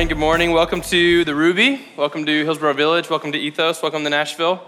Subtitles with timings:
[0.00, 0.08] morning.
[0.08, 0.52] Good morning.
[0.52, 1.78] Welcome to the Ruby.
[1.94, 3.10] Welcome to Hillsboro Village.
[3.10, 3.82] Welcome to Ethos.
[3.82, 4.64] Welcome to Nashville.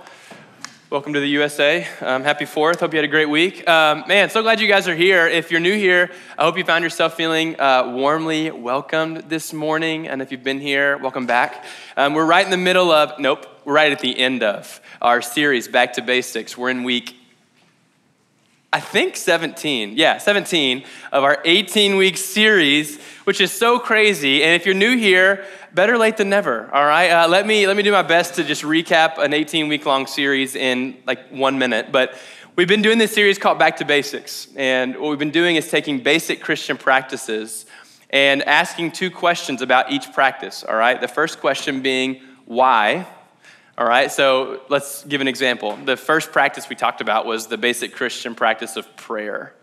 [0.91, 1.89] Welcome to the USA.
[2.03, 2.81] Um, happy 4th.
[2.81, 3.67] Hope you had a great week.
[3.67, 5.27] Um, man, so glad you guys are here.
[5.27, 10.07] If you're new here, I hope you found yourself feeling uh, warmly welcomed this morning.
[10.07, 11.65] And if you've been here, welcome back.
[11.97, 15.23] Um, we're right in the middle of, nope, we're right at the end of our
[15.23, 16.59] series, Back to Basics.
[16.59, 17.22] We're in week
[18.75, 19.99] I think 17.
[19.99, 24.43] Yeah, 17 of our 18 week series, which is so crazy.
[24.43, 26.71] And if you're new here, better late than never.
[26.73, 29.69] All right, uh, let me let me do my best to just recap an 18
[29.69, 31.93] week long series in like one minute.
[31.93, 32.15] But
[32.57, 35.69] we've been doing this series called Back to Basics, and what we've been doing is
[35.69, 37.67] taking basic Christian practices
[38.09, 40.65] and asking two questions about each practice.
[40.65, 43.07] All right, the first question being why
[43.79, 45.77] all right, so let's give an example.
[45.77, 49.55] The first practice we talked about was the basic Christian practice of prayer,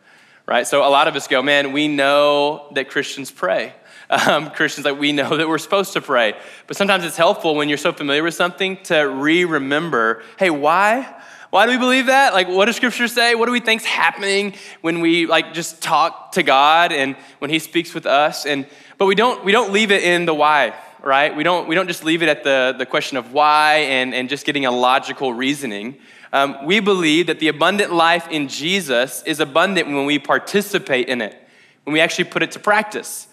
[0.48, 0.66] right?
[0.66, 3.74] So a lot of us go, man, we know that Christians pray.
[4.12, 6.34] Um, Christians, like we know that we're supposed to pray.
[6.66, 11.22] But sometimes it's helpful when you're so familiar with something to re remember hey, why?
[11.52, 12.34] Why do we believe that?
[12.34, 13.36] Like, what does Scripture say?
[13.36, 17.60] What do we think's happening when we like just talk to God and when He
[17.60, 18.48] speaks with us?
[18.48, 18.66] And
[18.98, 20.74] but we don't we don't leave it in the why
[21.04, 21.36] right?
[21.36, 24.30] We don't, we don't just leave it at the, the question of why and, and
[24.30, 25.98] just getting a logical reasoning.
[26.32, 31.22] Um, we believe that the abundant life in Jesus is abundant when we participate in
[31.22, 31.36] it,
[31.84, 33.28] when we actually put it to practice.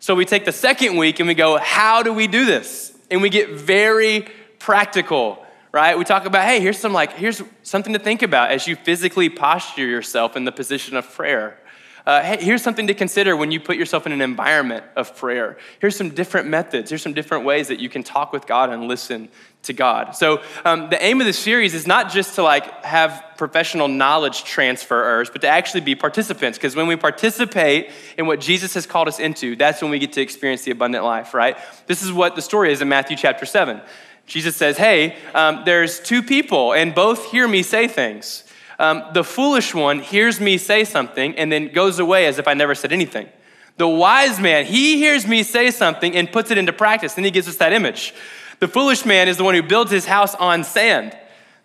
[0.00, 2.92] So we take the second week and we go, how do we do this?
[3.10, 4.26] And we get very
[4.58, 5.96] practical, right?
[5.96, 9.28] We talk about, hey, here's some like, here's something to think about as you physically
[9.28, 11.58] posture yourself in the position of prayer.
[12.04, 15.56] Uh, hey, here's something to consider when you put yourself in an environment of prayer.
[15.78, 16.90] Here's some different methods.
[16.90, 19.28] Here's some different ways that you can talk with God and listen
[19.62, 20.16] to God.
[20.16, 24.42] So um, the aim of this series is not just to like have professional knowledge
[24.42, 26.58] transferers, but to actually be participants.
[26.58, 30.12] Because when we participate in what Jesus has called us into, that's when we get
[30.14, 31.56] to experience the abundant life, right?
[31.86, 33.80] This is what the story is in Matthew chapter seven.
[34.26, 38.44] Jesus says, "Hey, um, there's two people, and both hear me say things."
[38.78, 42.54] Um, the foolish one hears me say something and then goes away as if I
[42.54, 43.28] never said anything.
[43.76, 47.30] The wise man, he hears me say something and puts it into practice, and he
[47.30, 48.14] gives us that image.
[48.60, 51.16] The foolish man is the one who builds his house on sand.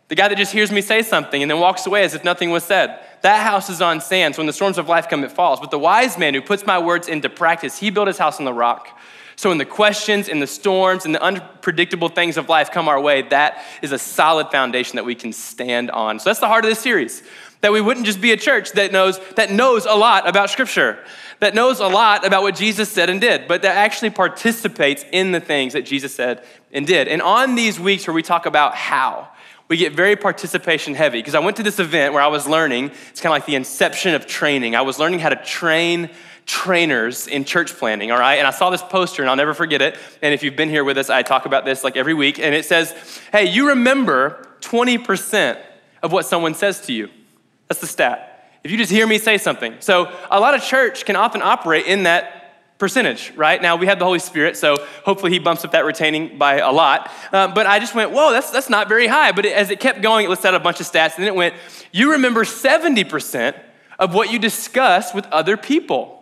[0.08, 2.50] The guy that just hears me say something and then walks away as if nothing
[2.50, 3.00] was said.
[3.22, 5.60] That house is on sand, so when the storms of life come, it falls.
[5.60, 8.46] But the wise man who puts my words into practice, he built his house on
[8.46, 8.98] the rock.
[9.38, 13.00] So, when the questions and the storms and the unpredictable things of life come our
[13.00, 16.20] way, that is a solid foundation that we can stand on.
[16.20, 17.22] So, that's the heart of this series
[17.62, 21.04] that we wouldn't just be a church that knows, that knows a lot about Scripture,
[21.40, 25.32] that knows a lot about what Jesus said and did, but that actually participates in
[25.32, 27.08] the things that Jesus said and did.
[27.08, 29.30] And on these weeks where we talk about how,
[29.70, 32.92] we get very participation heavy because I went to this event where I was learning,
[33.10, 34.76] it's kind of like the inception of training.
[34.76, 36.10] I was learning how to train
[36.48, 38.36] trainers in church planning, all right?
[38.36, 39.98] And I saw this poster and I'll never forget it.
[40.22, 42.40] And if you've been here with us, I talk about this like every week.
[42.40, 42.96] And it says,
[43.32, 45.62] hey, you remember 20%
[46.02, 47.10] of what someone says to you.
[47.68, 48.50] That's the stat.
[48.64, 49.76] If you just hear me say something.
[49.82, 52.38] So a lot of church can often operate in that
[52.78, 53.62] percentage, right?
[53.62, 56.72] Now we have the Holy Spirit, so hopefully he bumps up that retaining by a
[56.72, 57.12] lot.
[57.34, 59.32] Um, but I just went, whoa, that's, that's not very high.
[59.32, 61.28] But it, as it kept going, it listed out a bunch of stats, and then
[61.28, 61.56] it went,
[61.92, 63.60] you remember 70%
[64.00, 66.17] of what you discuss with other people.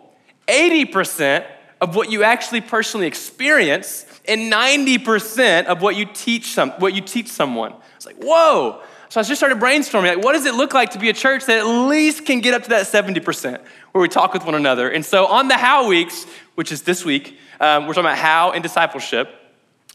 [0.46, 1.46] 80%
[1.80, 7.00] of what you actually personally experience and 90% of what you teach some, what you
[7.00, 7.74] teach someone.
[7.96, 8.82] It's like, whoa.
[9.08, 11.46] So I just started brainstorming, like, what does it look like to be a church
[11.46, 13.60] that at least can get up to that 70%
[13.92, 14.90] where we talk with one another?
[14.90, 16.24] And so on the how weeks,
[16.54, 19.28] which is this week, um, we're talking about how and discipleship,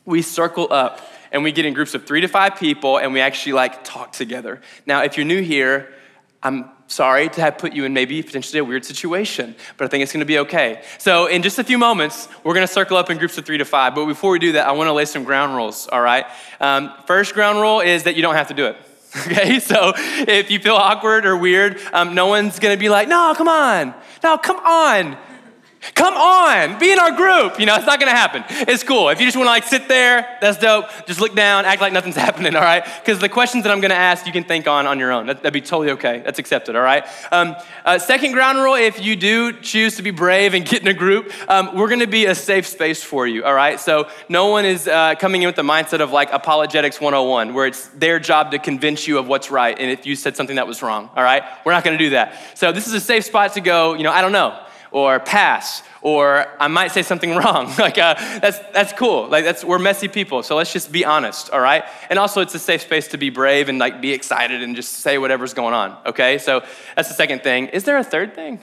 [0.05, 1.01] we circle up
[1.31, 4.11] and we get in groups of three to five people and we actually like talk
[4.11, 4.61] together.
[4.85, 5.93] Now, if you're new here,
[6.43, 10.03] I'm sorry to have put you in maybe potentially a weird situation, but I think
[10.03, 10.81] it's gonna be okay.
[10.97, 13.65] So, in just a few moments, we're gonna circle up in groups of three to
[13.65, 13.95] five.
[13.95, 16.25] But before we do that, I wanna lay some ground rules, all right?
[16.59, 18.77] Um, first ground rule is that you don't have to do it.
[19.27, 23.33] Okay, so if you feel awkward or weird, um, no one's gonna be like, no,
[23.35, 25.17] come on, no, come on.
[25.95, 27.59] Come on, be in our group.
[27.59, 28.43] You know, it's not gonna happen.
[28.49, 29.09] It's cool.
[29.09, 30.85] If you just wanna like sit there, that's dope.
[31.07, 32.85] Just look down, act like nothing's happening, all right?
[32.99, 35.25] Because the questions that I'm gonna ask, you can think on on your own.
[35.25, 36.21] That, would be totally okay.
[36.23, 37.03] That's accepted, all right?
[37.31, 40.87] Um, uh, second ground rule if you do choose to be brave and get in
[40.87, 43.79] a group, um, we're gonna be a safe space for you, all right?
[43.79, 47.65] So no one is uh, coming in with the mindset of like apologetics 101, where
[47.65, 50.67] it's their job to convince you of what's right and if you said something that
[50.67, 51.41] was wrong, all right?
[51.65, 52.35] We're not gonna do that.
[52.53, 54.59] So this is a safe spot to go, you know, I don't know
[54.91, 57.73] or pass or I might say something wrong.
[57.77, 59.27] like uh, that's that's cool.
[59.27, 61.83] Like that's we're messy people, so let's just be honest, all right?
[62.09, 64.93] And also, it's a safe space to be brave and like be excited and just
[64.93, 65.97] say whatever's going on.
[66.05, 66.63] Okay, so
[66.95, 67.67] that's the second thing.
[67.67, 68.59] Is there a third thing?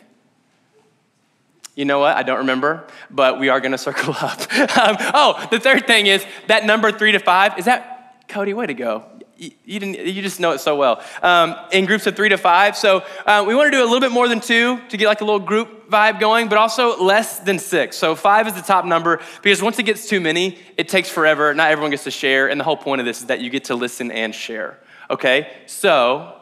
[1.74, 2.16] You know what?
[2.16, 4.40] I don't remember, but we are going to circle up.
[4.76, 7.58] um, oh, the third thing is that number three to five.
[7.58, 8.52] Is that Cody?
[8.52, 9.04] Way to go!
[9.38, 11.02] You, you just know it so well.
[11.22, 12.76] Um, in groups of three to five.
[12.76, 15.20] So uh, we want to do a little bit more than two to get like
[15.20, 17.96] a little group vibe going, but also less than six.
[17.96, 21.54] So five is the top number because once it gets too many, it takes forever.
[21.54, 23.64] Not everyone gets to share, and the whole point of this is that you get
[23.64, 24.78] to listen and share.
[25.08, 25.52] Okay.
[25.66, 26.40] So,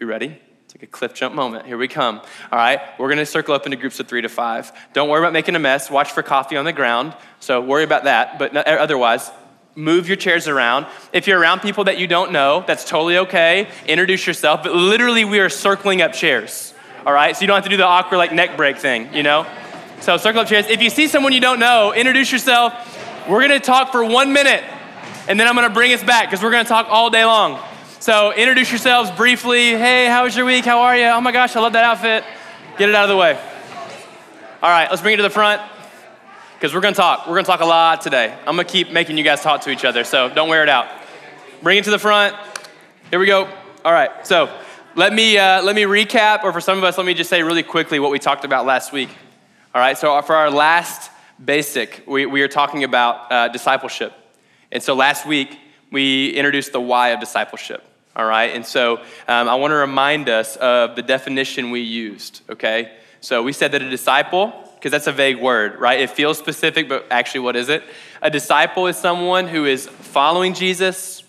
[0.00, 0.40] you ready?
[0.78, 1.66] Like a cliff jump moment.
[1.66, 2.20] Here we come.
[2.52, 4.70] All right, we're gonna circle up into groups of three to five.
[4.92, 5.90] Don't worry about making a mess.
[5.90, 7.16] Watch for coffee on the ground.
[7.40, 9.28] So worry about that, but otherwise,
[9.78, 10.86] move your chairs around.
[11.12, 13.68] If you're around people that you don't know, that's totally okay.
[13.86, 16.74] Introduce yourself, but literally, we are circling up chairs.
[17.06, 19.22] All right, so you don't have to do the awkward like neck break thing, you
[19.22, 19.46] know?
[20.00, 20.66] So circle up chairs.
[20.66, 22.74] If you see someone you don't know, introduce yourself.
[23.28, 24.64] We're gonna talk for one minute,
[25.28, 27.62] and then I'm gonna bring us back because we're gonna talk all day long.
[28.00, 29.70] So introduce yourselves briefly.
[29.70, 30.64] Hey, how was your week?
[30.64, 31.04] How are you?
[31.04, 32.24] Oh my gosh, I love that outfit.
[32.78, 33.38] Get it out of the way.
[34.60, 35.62] All right, let's bring it to the front
[36.58, 37.28] because we're going to talk.
[37.28, 38.36] We're going to talk a lot today.
[38.44, 40.68] I'm going to keep making you guys talk to each other, so don't wear it
[40.68, 40.88] out.
[41.62, 42.34] Bring it to the front.
[43.10, 43.48] Here we go.
[43.84, 44.52] All right, so
[44.96, 47.44] let me, uh, let me recap, or for some of us, let me just say
[47.44, 49.08] really quickly what we talked about last week.
[49.72, 51.12] All right, so for our last
[51.42, 54.12] basic, we, we are talking about uh, discipleship.
[54.72, 55.56] And so last week,
[55.92, 57.84] we introduced the why of discipleship.
[58.16, 58.96] All right, and so
[59.28, 62.96] um, I want to remind us of the definition we used, okay?
[63.20, 66.00] So we said that a disciple, because that's a vague word, right?
[66.00, 67.82] It feels specific, but actually, what is it?
[68.22, 71.24] A disciple is someone who is following Jesus,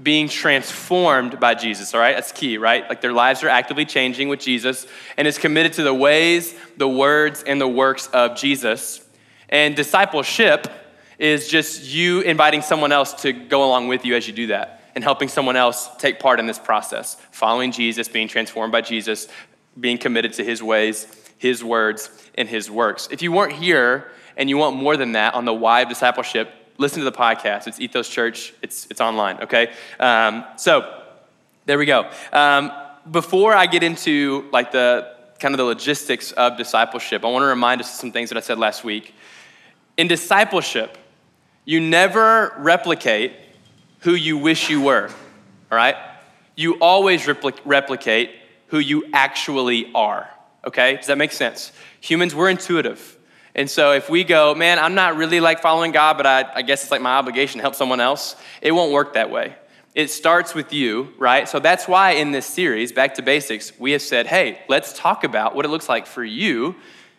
[0.00, 2.14] being transformed by Jesus, all right?
[2.14, 2.86] That's key, right?
[2.88, 4.86] Like their lives are actively changing with Jesus
[5.16, 9.06] and is committed to the ways, the words, and the works of Jesus.
[9.48, 10.70] And discipleship
[11.18, 14.82] is just you inviting someone else to go along with you as you do that
[14.94, 19.28] and helping someone else take part in this process, following Jesus, being transformed by Jesus,
[19.78, 21.06] being committed to his ways,
[21.42, 23.08] his words, and his works.
[23.10, 24.06] If you weren't here
[24.36, 26.48] and you want more than that on the why of discipleship,
[26.78, 27.66] listen to the podcast.
[27.66, 29.72] It's Ethos Church, it's, it's online, okay?
[29.98, 31.02] Um, so
[31.66, 32.08] there we go.
[32.32, 32.70] Um,
[33.10, 37.48] before I get into like the kind of the logistics of discipleship, I want to
[37.48, 39.12] remind us of some things that I said last week.
[39.96, 40.96] In discipleship,
[41.64, 43.32] you never replicate
[44.00, 45.08] who you wish you were,
[45.70, 45.96] all right?
[46.54, 48.30] You always repli- replicate
[48.68, 50.30] who you actually are,
[50.64, 50.96] okay?
[50.96, 51.72] Does that make sense?
[52.00, 53.18] Humans, we're intuitive.
[53.54, 56.62] And so if we go, man, I'm not really like following God, but I, I
[56.62, 59.54] guess it's like my obligation to help someone else, it won't work that way.
[59.94, 61.46] It starts with you, right?
[61.46, 65.22] So that's why in this series, Back to Basics, we have said, hey, let's talk
[65.22, 66.76] about what it looks like for you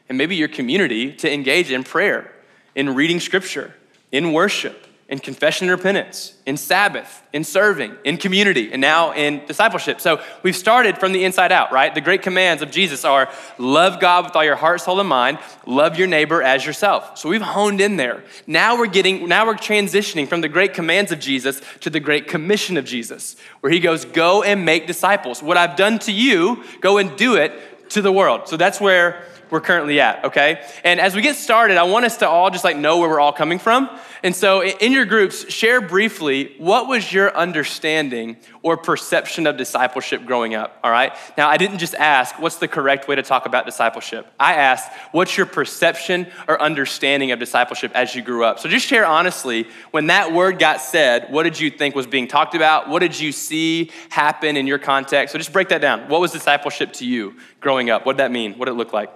[0.09, 2.31] and maybe your community to engage in prayer,
[2.73, 3.75] in reading scripture,
[4.11, 9.45] in worship, in confession and repentance, in Sabbath, in serving, in community, and now in
[9.45, 10.01] discipleship.
[10.01, 11.93] So we've started from the inside out, right?
[11.93, 13.29] The great commands of Jesus are
[13.59, 15.37] love God with all your heart, soul, and mind,
[15.67, 17.19] love your neighbor as yourself.
[17.19, 18.23] So we've honed in there.
[18.47, 22.27] Now we're getting, now we're transitioning from the great commands of Jesus to the great
[22.27, 25.43] commission of Jesus, where he goes, go and make disciples.
[25.43, 27.51] What I've done to you, go and do it
[27.89, 28.47] to the world.
[28.47, 29.23] So that's where
[29.53, 30.65] we're currently at, okay?
[30.83, 33.19] And as we get started, I want us to all just like know where we're
[33.19, 33.87] all coming from.
[34.23, 40.25] And so in your groups, share briefly what was your understanding or perception of discipleship
[40.25, 41.15] growing up, all right?
[41.37, 44.25] Now, I didn't just ask what's the correct way to talk about discipleship.
[44.39, 48.57] I asked what's your perception or understanding of discipleship as you grew up.
[48.57, 52.27] So just share honestly, when that word got said, what did you think was being
[52.27, 52.89] talked about?
[52.89, 55.31] What did you see happen in your context?
[55.31, 56.09] So just break that down.
[56.09, 58.03] What was discipleship to you growing up?
[58.03, 58.53] What did that mean?
[58.53, 59.11] What did it look like?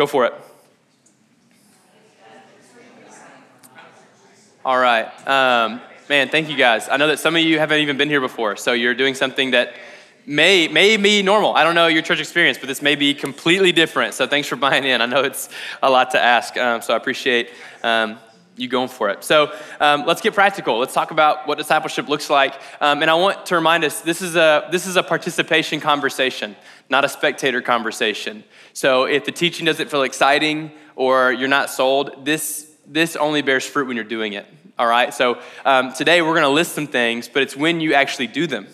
[0.00, 0.32] Go for it.
[4.64, 5.04] All right.
[5.28, 6.88] Um, man, thank you guys.
[6.88, 9.50] I know that some of you haven't even been here before, so you're doing something
[9.50, 9.74] that
[10.24, 11.54] may, may be normal.
[11.54, 14.14] I don't know your church experience, but this may be completely different.
[14.14, 15.02] So thanks for buying in.
[15.02, 15.50] I know it's
[15.82, 17.50] a lot to ask, um, so I appreciate
[17.82, 18.18] um,
[18.56, 19.22] you going for it.
[19.22, 20.78] So um, let's get practical.
[20.78, 22.54] Let's talk about what discipleship looks like.
[22.80, 26.56] Um, and I want to remind us this is a this is a participation conversation,
[26.90, 28.44] not a spectator conversation.
[28.72, 33.64] So if the teaching doesn't feel exciting or you're not sold, this, this only bears
[33.64, 34.46] fruit when you're doing it.
[34.78, 35.14] All right?
[35.14, 38.46] So um, today we're going to list some things, but it's when you actually do
[38.46, 38.66] them.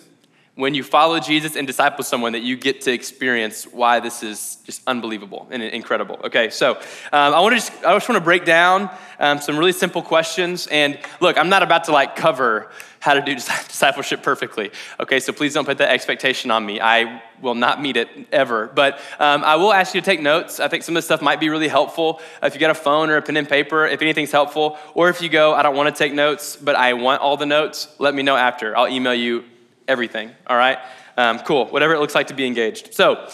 [0.55, 4.57] When you follow Jesus and disciple someone that you get to experience why this is
[4.63, 6.19] just unbelievable and incredible.
[6.23, 9.55] Okay, so um, I want to just I just want to break down um, some
[9.55, 10.65] really simple questions.
[10.65, 14.71] And look, I'm not about to like cover how to do discipleship perfectly.
[14.99, 16.79] Okay, so please don't put that expectation on me.
[16.81, 18.67] I will not meet it ever.
[18.67, 20.59] But um, I will ask you to take notes.
[20.59, 22.21] I think some of this stuff might be really helpful.
[22.41, 25.21] If you got a phone or a pen and paper, if anything's helpful, or if
[25.21, 28.15] you go, I don't want to take notes, but I want all the notes, let
[28.15, 28.75] me know after.
[28.75, 29.43] I'll email you
[29.87, 30.79] everything, all right?
[31.17, 32.93] Um, cool, whatever it looks like to be engaged.
[32.93, 33.27] So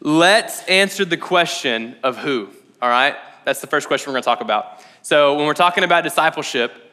[0.00, 2.48] let's answer the question of who
[2.80, 3.16] All right?
[3.44, 4.80] That's the first question we're going to talk about.
[5.02, 6.89] So, when we're talking about discipleship,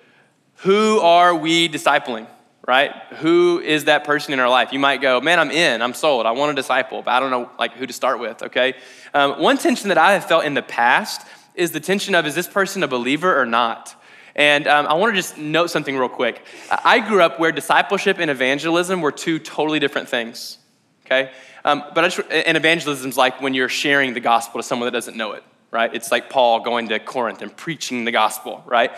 [0.57, 2.27] who are we discipling?
[2.67, 2.91] Right?
[3.19, 4.73] Who is that person in our life?
[4.73, 7.31] You might go, man, I'm in, I'm sold, I want a disciple, but I don't
[7.31, 8.43] know like who to start with.
[8.43, 8.73] Okay.
[9.13, 12.35] Um, one tension that I have felt in the past is the tension of is
[12.35, 13.95] this person a believer or not?
[14.35, 16.45] And um, I want to just note something real quick.
[16.69, 20.59] I grew up where discipleship and evangelism were two totally different things.
[21.05, 21.31] Okay,
[21.63, 24.87] um, but I just, and evangelism is like when you're sharing the gospel to someone
[24.87, 25.93] that doesn't know it, right?
[25.93, 28.91] It's like Paul going to Corinth and preaching the gospel, right?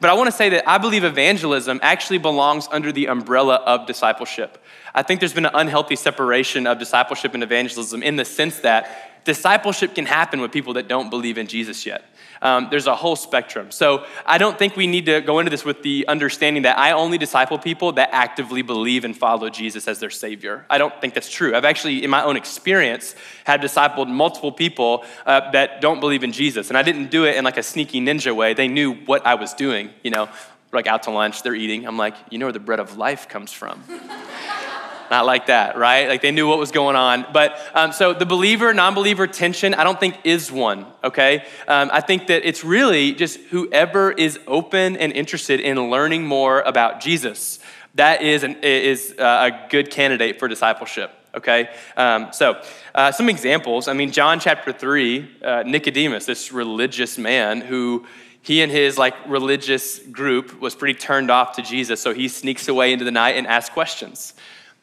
[0.00, 3.86] But I want to say that I believe evangelism actually belongs under the umbrella of
[3.86, 4.62] discipleship.
[4.94, 9.24] I think there's been an unhealthy separation of discipleship and evangelism in the sense that
[9.24, 12.04] discipleship can happen with people that don't believe in Jesus yet.
[12.42, 13.70] Um, there's a whole spectrum.
[13.70, 16.92] So I don't think we need to go into this with the understanding that I
[16.92, 20.66] only disciple people that actively believe and follow Jesus as their Savior.
[20.68, 21.54] I don't think that's true.
[21.54, 23.14] I've actually, in my own experience,
[23.44, 26.68] had discipled multiple people uh, that don't believe in Jesus.
[26.68, 28.54] And I didn't do it in like a sneaky ninja way.
[28.54, 30.28] They knew what I was doing, you know,
[30.72, 31.86] like out to lunch, they're eating.
[31.86, 33.82] I'm like, you know where the bread of life comes from.
[35.10, 36.08] Not like that, right?
[36.08, 37.26] Like they knew what was going on.
[37.32, 41.44] But um, so the believer non believer tension, I don't think is one, okay?
[41.68, 46.60] Um, I think that it's really just whoever is open and interested in learning more
[46.60, 47.58] about Jesus.
[47.94, 51.70] That is, an, is uh, a good candidate for discipleship, okay?
[51.96, 52.60] Um, so,
[52.94, 53.88] uh, some examples.
[53.88, 58.06] I mean, John chapter 3, uh, Nicodemus, this religious man who
[58.46, 62.68] he and his like religious group was pretty turned off to Jesus, so he sneaks
[62.68, 64.34] away into the night and asks questions.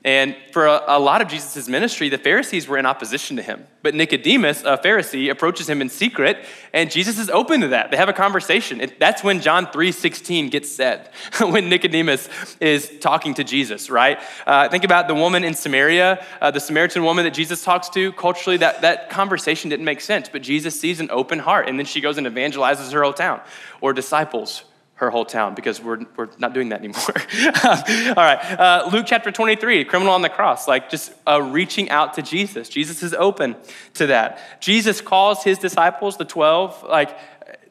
[0.06, 3.66] And for a, a, lot of Jesus' ministry, the Pharisees were in opposition to him.
[3.84, 6.44] But Nicodemus, a Pharisee, approaches him in secret,
[6.74, 7.90] and Jesus is open to that.
[7.90, 8.82] They have a conversation.
[8.82, 12.28] It, that's when John 3.16 gets said, when Nicodemus
[12.60, 14.20] is talking to Jesus, right?
[14.46, 18.12] Uh, think about the woman in Samaria, uh, the Samaritan woman that Jesus talks to.
[18.12, 21.86] Culturally, that, that conversation didn't make sense, but Jesus sees an open heart, and then
[21.86, 23.40] she goes and evangelizes her whole town,
[23.80, 27.02] or disciples her whole town because we're, we're not doing that anymore.
[28.16, 32.14] All right, uh, Luke chapter 23, criminal on the cross, like just uh, reaching out
[32.16, 32.70] to Jesus.
[32.70, 33.56] Jesus is open
[33.96, 34.62] to that.
[34.62, 37.18] Jesus calls his disciples, the 12, like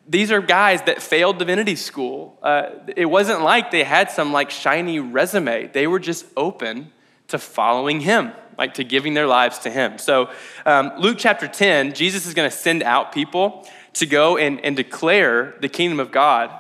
[0.08, 2.38] these are guys that failed divinity school.
[2.42, 6.92] Uh, it wasn't like they had some like shiny resume, they were just open
[7.28, 8.32] to following him.
[8.58, 9.96] Like to giving their lives to him.
[9.96, 10.30] So,
[10.66, 14.76] um, Luke chapter 10, Jesus is going to send out people to go and, and
[14.76, 16.50] declare the kingdom of God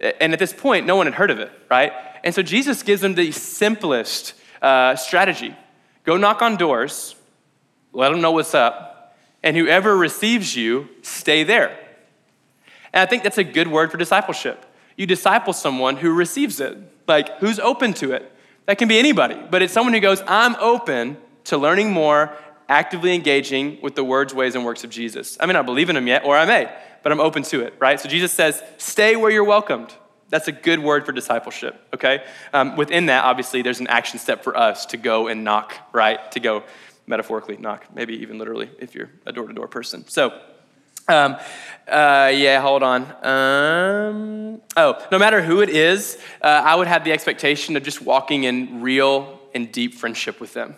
[0.00, 1.92] and at this point, no one had heard of it, right?
[2.22, 5.54] And so Jesus gives them the simplest uh, strategy
[6.04, 7.16] go knock on doors,
[7.92, 11.76] let them know what's up, and whoever receives you, stay there.
[12.92, 14.64] And I think that's a good word for discipleship.
[14.96, 18.32] You disciple someone who receives it, like who's open to it.
[18.66, 22.32] That can be anybody, but it's someone who goes, I'm open to learning more,
[22.68, 25.36] actively engaging with the words, ways, and works of Jesus.
[25.38, 26.72] I may not believe in him yet, or I may,
[27.06, 28.00] but I'm open to it, right?
[28.00, 29.94] So Jesus says, stay where you're welcomed.
[30.28, 32.24] That's a good word for discipleship, okay?
[32.52, 36.32] Um, within that, obviously, there's an action step for us to go and knock, right?
[36.32, 36.64] To go
[37.06, 40.04] metaphorically knock, maybe even literally if you're a door to door person.
[40.08, 40.36] So,
[41.06, 41.36] um,
[41.86, 43.02] uh, yeah, hold on.
[43.24, 48.02] Um, oh, no matter who it is, uh, I would have the expectation of just
[48.02, 50.74] walking in real and deep friendship with them.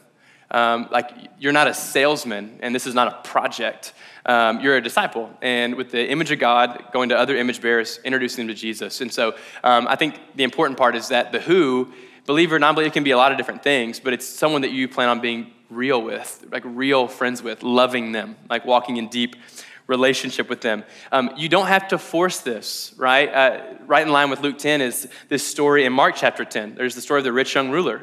[0.51, 3.93] Um, like, you're not a salesman, and this is not a project
[4.29, 5.31] um, you're a disciple.
[5.41, 9.01] And with the image of God, going to other image bearers, introducing them to Jesus.
[9.01, 11.93] And so um, I think the important part is that the who,
[12.27, 14.87] believer non believer, can be a lot of different things, but it's someone that you
[14.87, 19.35] plan on being real with, like real friends with, loving them, like walking in deep
[19.87, 20.85] relationship with them.
[21.11, 23.33] Um, you don't have to force this, right?
[23.33, 26.75] Uh, right in line with Luke 10 is this story in Mark chapter 10.
[26.75, 28.03] There's the story of the rich young ruler.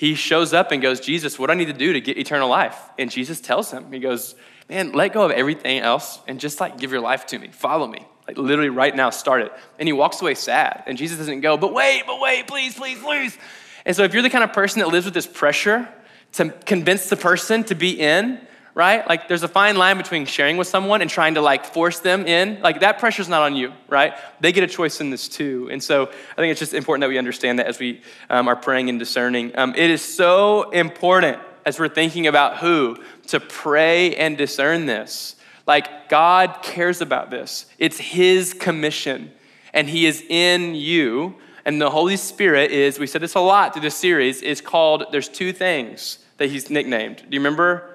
[0.00, 2.48] He shows up and goes, Jesus, what do I need to do to get eternal
[2.48, 2.78] life?
[2.98, 4.34] And Jesus tells him, He goes,
[4.70, 7.48] man, let go of everything else and just like give your life to me.
[7.48, 8.06] Follow me.
[8.26, 9.52] Like literally right now, start it.
[9.78, 10.84] And he walks away sad.
[10.86, 13.36] And Jesus doesn't go, but wait, but wait, please, please, please.
[13.84, 15.86] And so if you're the kind of person that lives with this pressure
[16.32, 18.40] to convince the person to be in,
[18.74, 19.06] right?
[19.08, 22.26] Like there's a fine line between sharing with someone and trying to like force them
[22.26, 22.60] in.
[22.62, 24.14] Like that pressure's not on you, right?
[24.40, 25.68] They get a choice in this too.
[25.70, 28.56] And so I think it's just important that we understand that as we um, are
[28.56, 29.56] praying and discerning.
[29.58, 32.96] Um, it is so important as we're thinking about who
[33.28, 35.36] to pray and discern this.
[35.66, 39.30] Like, God cares about this, it's His commission,
[39.72, 41.36] and He is in you.
[41.64, 45.04] And the Holy Spirit is, we said this a lot through this series, is called,
[45.12, 47.18] there's two things that He's nicknamed.
[47.18, 47.89] Do you remember?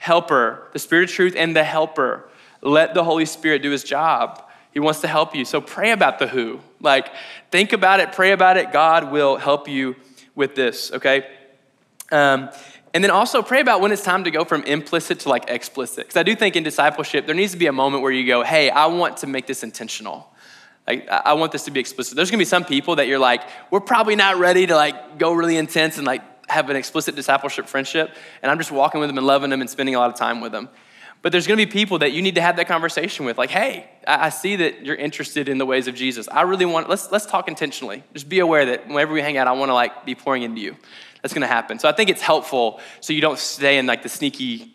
[0.00, 2.28] Helper, the Spirit of truth, and the helper.
[2.60, 4.42] Let the Holy Spirit do His job.
[4.72, 5.44] He wants to help you.
[5.44, 6.60] So pray about the who.
[6.80, 7.06] Like,
[7.50, 8.72] think about it, pray about it.
[8.72, 9.94] God will help you
[10.34, 11.26] with this, okay?
[12.10, 12.50] Um,
[12.92, 16.06] And then also pray about when it's time to go from implicit to like explicit.
[16.06, 18.42] Because I do think in discipleship, there needs to be a moment where you go,
[18.42, 20.26] hey, I want to make this intentional.
[20.88, 22.16] Like, I want this to be explicit.
[22.16, 25.32] There's gonna be some people that you're like, we're probably not ready to like go
[25.32, 28.14] really intense and like have an explicit discipleship friendship.
[28.42, 30.40] And I'm just walking with them and loving them and spending a lot of time
[30.40, 30.68] with them.
[31.22, 33.90] But there's gonna be people that you need to have that conversation with, like, hey,
[34.06, 36.28] I see that you're interested in the ways of Jesus.
[36.28, 38.02] I really want, let's, let's talk intentionally.
[38.14, 40.76] Just be aware that whenever we hang out, I wanna like be pouring into you.
[41.22, 41.78] That's gonna happen.
[41.78, 44.74] So I think it's helpful so you don't stay in like the sneaky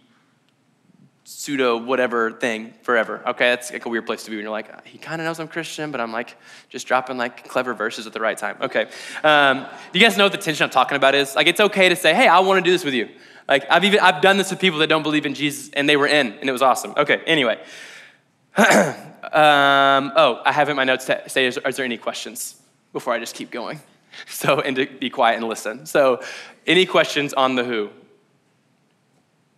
[1.25, 3.21] pseudo whatever thing forever.
[3.25, 5.39] Okay, that's like a weird place to be when you're like, he kind of knows
[5.39, 6.37] I'm Christian, but I'm like
[6.69, 8.57] just dropping like clever verses at the right time.
[8.61, 8.87] Okay,
[9.23, 11.35] um, do you guys know what the tension I'm talking about is?
[11.35, 13.09] Like, it's okay to say, hey, I want to do this with you.
[13.49, 15.97] Like, I've even I've done this with people that don't believe in Jesus, and they
[15.97, 16.93] were in, and it was awesome.
[16.95, 17.59] Okay, anyway.
[18.57, 22.55] um, oh, I have in my notes to say, is, is there any questions
[22.93, 23.81] before I just keep going?
[24.27, 25.85] So, and to be quiet and listen.
[25.85, 26.21] So,
[26.65, 27.89] any questions on the who?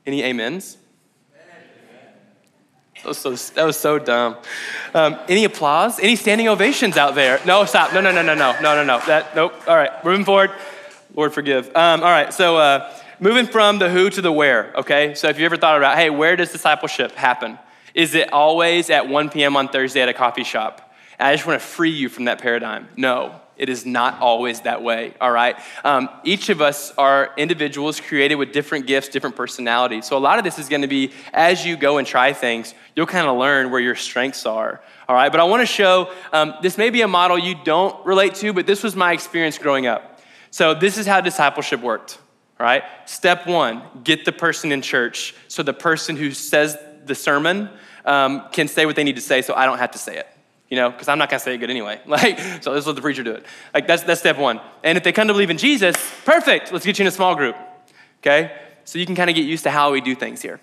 [0.04, 0.78] Any amens?
[3.08, 4.36] Was so, that was so dumb.
[4.94, 6.00] Um, any applause?
[6.00, 7.40] Any standing ovations out there?
[7.46, 7.94] No, stop.
[7.94, 9.00] No, no, no, no, no, no, no, no.
[9.08, 9.54] That, nope.
[9.68, 10.52] All right, moving forward.
[11.16, 11.68] Lord, forgive.
[11.76, 15.16] Um, all right, so uh, moving from the who to the where, okay?
[15.16, 17.58] So if you ever thought about, hey, where does discipleship happen?
[17.94, 19.56] Is it always at 1 p.m.
[19.56, 20.94] on Thursday at a coffee shop?
[21.20, 22.90] I just want to free you from that paradigm.
[22.96, 25.56] No, it is not always that way, all right?
[25.84, 30.06] Um, each of us are individuals created with different gifts, different personalities.
[30.06, 32.74] So a lot of this is going to be as you go and try things,
[32.96, 35.32] you'll kind of learn where your strengths are, all right?
[35.32, 38.54] But I want to show um, this may be a model you don't relate to,
[38.54, 40.22] but this was my experience growing up.
[40.52, 42.20] So this is how discipleship worked,
[42.60, 42.84] all right?
[43.06, 47.70] Step one get the person in church so the person who says the sermon
[48.06, 50.28] um, can say what they need to say so I don't have to say it
[50.70, 52.02] you know, because I'm not gonna say it good anyway.
[52.08, 53.46] Like, so let's let the preacher do it.
[53.74, 54.60] Like, that's, that's step one.
[54.84, 55.96] And if they come to believe in Jesus,
[56.26, 57.56] perfect, let's get you in a small group,
[58.22, 58.52] okay?
[58.86, 60.60] So you can kind of get used to how we do things here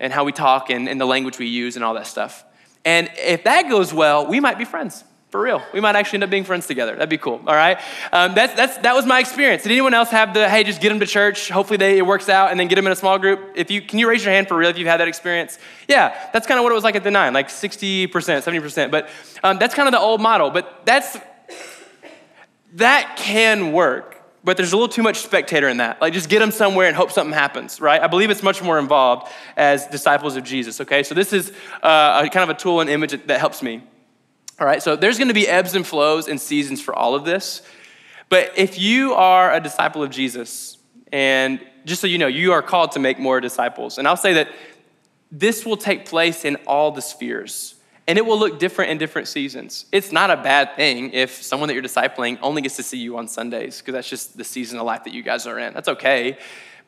[0.00, 2.44] and how we talk and, and the language we use and all that stuff.
[2.84, 5.04] And if that goes well, we might be friends.
[5.30, 5.62] For real.
[5.74, 6.92] We might actually end up being friends together.
[6.94, 7.42] That'd be cool.
[7.46, 7.78] All right.
[8.12, 9.62] Um, that's, that's, that was my experience.
[9.62, 11.50] Did anyone else have the, hey, just get them to church.
[11.50, 13.52] Hopefully they, it works out and then get them in a small group?
[13.54, 15.58] If you, can you raise your hand for real if you've had that experience?
[15.86, 18.90] Yeah, that's kind of what it was like at the nine, like 60%, 70%.
[18.90, 19.10] But
[19.44, 20.48] um, that's kind of the old model.
[20.48, 21.18] But that's,
[22.74, 24.14] that can work.
[24.44, 26.00] But there's a little too much spectator in that.
[26.00, 28.00] Like, just get them somewhere and hope something happens, right?
[28.00, 31.02] I believe it's much more involved as disciples of Jesus, okay?
[31.02, 33.82] So, this is uh, a, kind of a tool and image that helps me.
[34.60, 37.24] All right, so there's going to be ebbs and flows and seasons for all of
[37.24, 37.62] this.
[38.28, 40.78] But if you are a disciple of Jesus,
[41.12, 43.98] and just so you know, you are called to make more disciples.
[43.98, 44.48] And I'll say that
[45.30, 47.76] this will take place in all the spheres,
[48.08, 49.86] and it will look different in different seasons.
[49.92, 53.16] It's not a bad thing if someone that you're discipling only gets to see you
[53.16, 55.72] on Sundays, because that's just the season of life that you guys are in.
[55.72, 56.36] That's okay.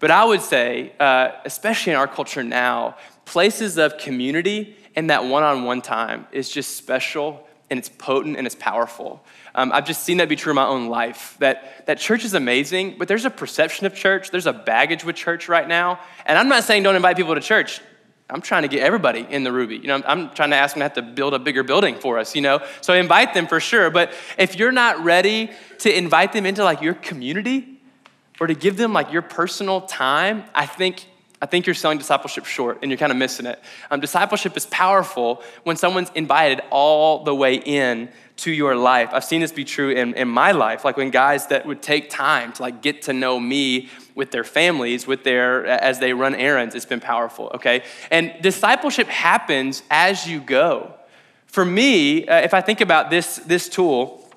[0.00, 5.24] But I would say, uh, especially in our culture now, places of community and that
[5.24, 9.24] one on one time is just special and it's potent and it's powerful.
[9.54, 11.37] Um, I've just seen that be true in my own life.
[11.38, 15.16] That, that church is amazing, but there's a perception of church, there's a baggage with
[15.16, 16.00] church right now.
[16.26, 17.80] And I'm not saying don't invite people to church.
[18.28, 19.76] I'm trying to get everybody in the Ruby.
[19.76, 22.18] You know, I'm, trying to ask them to have to build a bigger building for
[22.18, 22.64] us, you know?
[22.80, 23.90] So invite them for sure.
[23.90, 27.80] But if you're not ready to invite them into like your community
[28.40, 31.06] or to give them like your personal time, I think
[31.42, 33.62] I think you're selling discipleship short and you're kind of missing it.
[33.90, 39.11] Um, discipleship is powerful when someone's invited all the way in to your life.
[39.12, 42.11] I've seen this be true in, in my life, like when guys that would take
[42.11, 46.35] time to like get to know me with their families, with their as they run
[46.35, 47.85] errands, it's been powerful, okay?
[48.11, 50.94] And discipleship happens as you go.
[51.46, 54.31] For me, uh, if I think about this, this tool,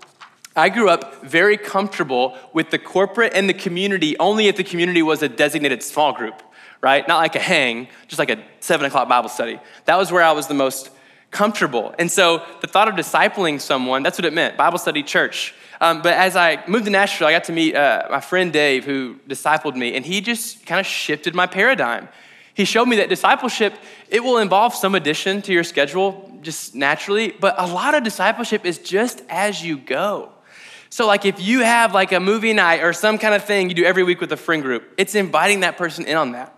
[0.56, 5.02] I grew up very comfortable with the corporate and the community only if the community
[5.02, 6.42] was a designated small group
[6.84, 7.08] right?
[7.08, 9.58] Not like a hang, just like a seven o'clock Bible study.
[9.86, 10.90] That was where I was the most
[11.32, 11.96] comfortable.
[11.98, 15.56] And so the thought of discipling someone, that's what it meant Bible study, church.
[15.80, 18.86] Um, but as I moved to Nashville, I got to meet uh, my friend Dave,
[18.86, 22.10] who discipled me, and he just kind of shifted my paradigm.
[22.54, 23.74] He showed me that discipleship,
[24.10, 28.66] it will involve some addition to your schedule just naturally, but a lot of discipleship
[28.66, 30.32] is just as you go.
[30.94, 33.74] So, like, if you have like a movie night or some kind of thing you
[33.74, 36.56] do every week with a friend group, it's inviting that person in on that.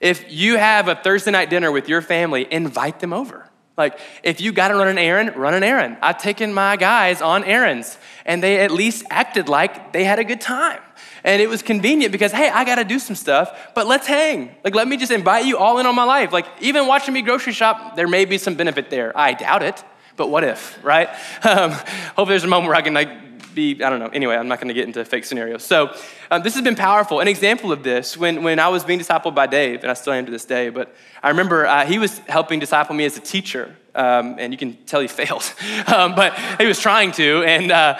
[0.00, 3.48] If you have a Thursday night dinner with your family, invite them over.
[3.76, 5.98] Like, if you got to run an errand, run an errand.
[6.02, 10.24] I've taken my guys on errands, and they at least acted like they had a
[10.24, 10.80] good time.
[11.22, 14.56] And it was convenient because, hey, I got to do some stuff, but let's hang.
[14.64, 16.32] Like, let me just invite you all in on my life.
[16.32, 19.16] Like, even watching me grocery shop, there may be some benefit there.
[19.16, 19.84] I doubt it,
[20.16, 21.08] but what if, right?
[21.44, 21.70] Um,
[22.16, 23.27] hope there's a moment where I can, like,
[23.58, 24.06] be, I don't know.
[24.06, 25.64] Anyway, I'm not going to get into fake scenarios.
[25.64, 25.92] So
[26.30, 27.18] um, this has been powerful.
[27.18, 30.12] An example of this, when, when I was being discipled by Dave, and I still
[30.12, 30.94] am to this day, but
[31.24, 33.74] I remember uh, he was helping disciple me as a teacher.
[33.96, 35.52] Um, and you can tell he failed,
[35.92, 37.42] um, but he was trying to.
[37.42, 37.98] And, uh,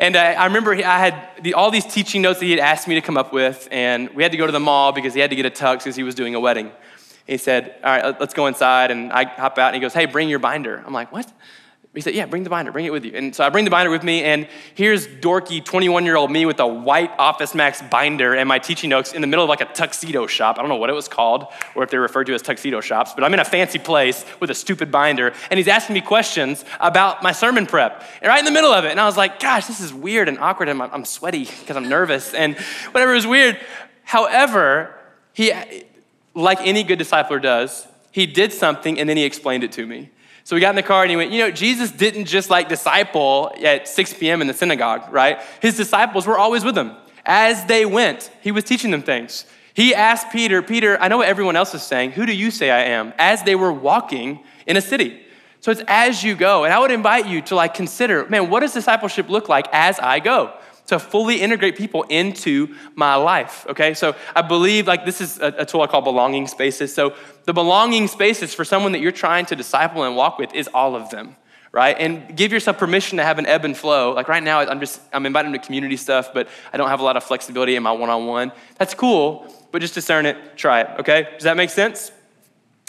[0.00, 2.88] and I, I remember I had the, all these teaching notes that he had asked
[2.88, 5.20] me to come up with, and we had to go to the mall because he
[5.20, 6.72] had to get a tux because he was doing a wedding.
[7.28, 8.90] He said, All right, let's go inside.
[8.90, 10.82] And I hop out, and he goes, Hey, bring your binder.
[10.84, 11.32] I'm like, What?
[11.96, 13.12] He said, Yeah, bring the binder, bring it with you.
[13.14, 16.44] And so I bring the binder with me, and here's dorky 21 year old me
[16.44, 19.62] with a white Office Max binder and my teaching notes in the middle of like
[19.62, 20.58] a tuxedo shop.
[20.58, 23.12] I don't know what it was called or if they're referred to as tuxedo shops,
[23.14, 26.66] but I'm in a fancy place with a stupid binder, and he's asking me questions
[26.80, 28.90] about my sermon prep, and right in the middle of it.
[28.90, 31.88] And I was like, Gosh, this is weird and awkward, and I'm sweaty because I'm
[31.88, 32.56] nervous, and
[32.92, 33.58] whatever was weird.
[34.04, 34.94] However,
[35.32, 35.50] he,
[36.34, 40.10] like any good discipler does, he did something and then he explained it to me.
[40.46, 42.68] So we got in the car and he went, You know, Jesus didn't just like
[42.68, 44.40] disciple at 6 p.m.
[44.40, 45.40] in the synagogue, right?
[45.60, 46.92] His disciples were always with him.
[47.24, 49.44] As they went, he was teaching them things.
[49.74, 52.12] He asked Peter, Peter, I know what everyone else is saying.
[52.12, 53.12] Who do you say I am?
[53.18, 55.20] As they were walking in a city.
[55.62, 56.62] So it's as you go.
[56.62, 59.98] And I would invite you to like consider, man, what does discipleship look like as
[59.98, 60.54] I go?
[60.86, 63.66] To fully integrate people into my life.
[63.68, 66.94] Okay, so I believe like this is a, a, tool I call belonging spaces.
[66.94, 70.68] So the belonging spaces for someone that you're trying to disciple and walk with is
[70.72, 71.36] all of them.
[71.72, 71.96] Right?
[71.98, 74.12] And give yourself permission to have an ebb and flow.
[74.12, 77.04] Like right now, I'm just I'm inviting to community stuff, but I don't have a
[77.04, 78.52] lot of flexibility in my one-on-one.
[78.78, 81.00] That's cool, but just discern it, try it.
[81.00, 81.28] Okay?
[81.34, 82.12] Does that make sense?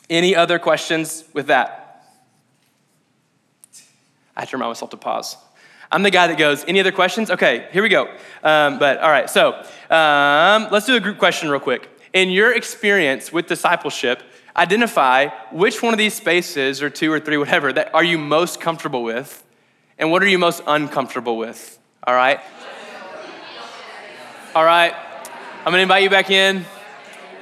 [0.10, 2.06] Any other questions with that?
[4.38, 5.36] I have to remind myself to pause.
[5.91, 7.32] I'm the guy that goes, any other questions?
[7.32, 8.10] Okay, here we go.
[8.43, 9.54] Um, but all right, so
[9.89, 11.89] um, let's do a group question real quick.
[12.13, 14.21] In your experience with discipleship,
[14.56, 18.60] identify which one of these spaces, or two or three, whatever, that are you most
[18.60, 19.45] comfortable with,
[19.97, 21.80] and what are you most uncomfortable with?
[22.06, 22.39] All right?
[24.54, 24.93] All right,
[25.60, 26.65] I'm gonna invite you back in.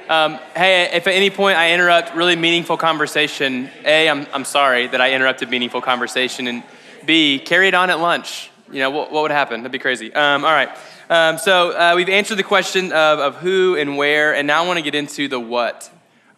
[0.08, 4.86] Um, hey, if at any point I interrupt really meaningful conversation, A, I'm, I'm sorry
[4.86, 6.62] that I interrupted meaningful conversation, and
[7.06, 8.50] B, carry it on at lunch.
[8.70, 9.60] You know, what, what would happen?
[9.60, 10.12] That'd be crazy.
[10.12, 10.68] Um, all right.
[11.08, 14.66] Um, so uh, we've answered the question of, of who and where, and now I
[14.66, 15.88] want to get into the what.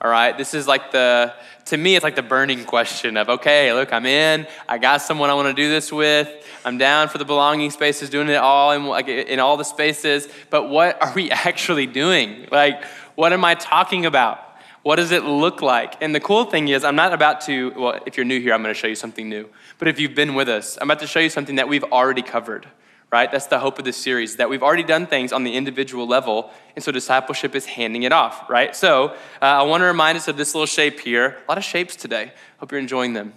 [0.00, 0.36] All right.
[0.36, 1.32] This is like the,
[1.66, 4.46] to me, it's like the burning question of, okay, look, I'm in.
[4.68, 6.30] I got someone I want to do this with.
[6.64, 10.28] I'm down for the belonging spaces, doing it all in, like, in all the spaces.
[10.50, 12.46] But what are we actually doing?
[12.52, 14.47] Like, what am I talking about?
[14.82, 16.00] What does it look like?
[16.00, 18.62] And the cool thing is, I'm not about to, well, if you're new here, I'm
[18.62, 19.48] going to show you something new.
[19.78, 22.22] But if you've been with us, I'm about to show you something that we've already
[22.22, 22.66] covered,
[23.10, 23.30] right?
[23.30, 26.50] That's the hope of this series, that we've already done things on the individual level.
[26.76, 28.74] And so discipleship is handing it off, right?
[28.74, 29.08] So
[29.42, 31.38] uh, I want to remind us of this little shape here.
[31.46, 32.32] A lot of shapes today.
[32.58, 33.34] Hope you're enjoying them.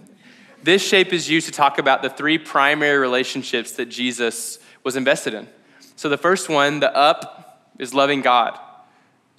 [0.64, 5.34] This shape is used to talk about the three primary relationships that Jesus was invested
[5.34, 5.48] in.
[5.96, 8.60] So the first one, the up, is loving God.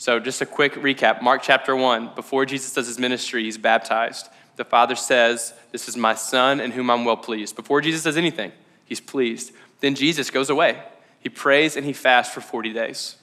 [0.02, 4.28] So, just a quick recap Mark chapter 1, before Jesus does his ministry, he's baptized.
[4.56, 7.54] The Father says, This is my Son in whom I'm well pleased.
[7.54, 8.50] Before Jesus does anything,
[8.84, 9.52] he's pleased.
[9.78, 10.82] Then Jesus goes away.
[11.20, 13.14] He prays and he fasts for 40 days.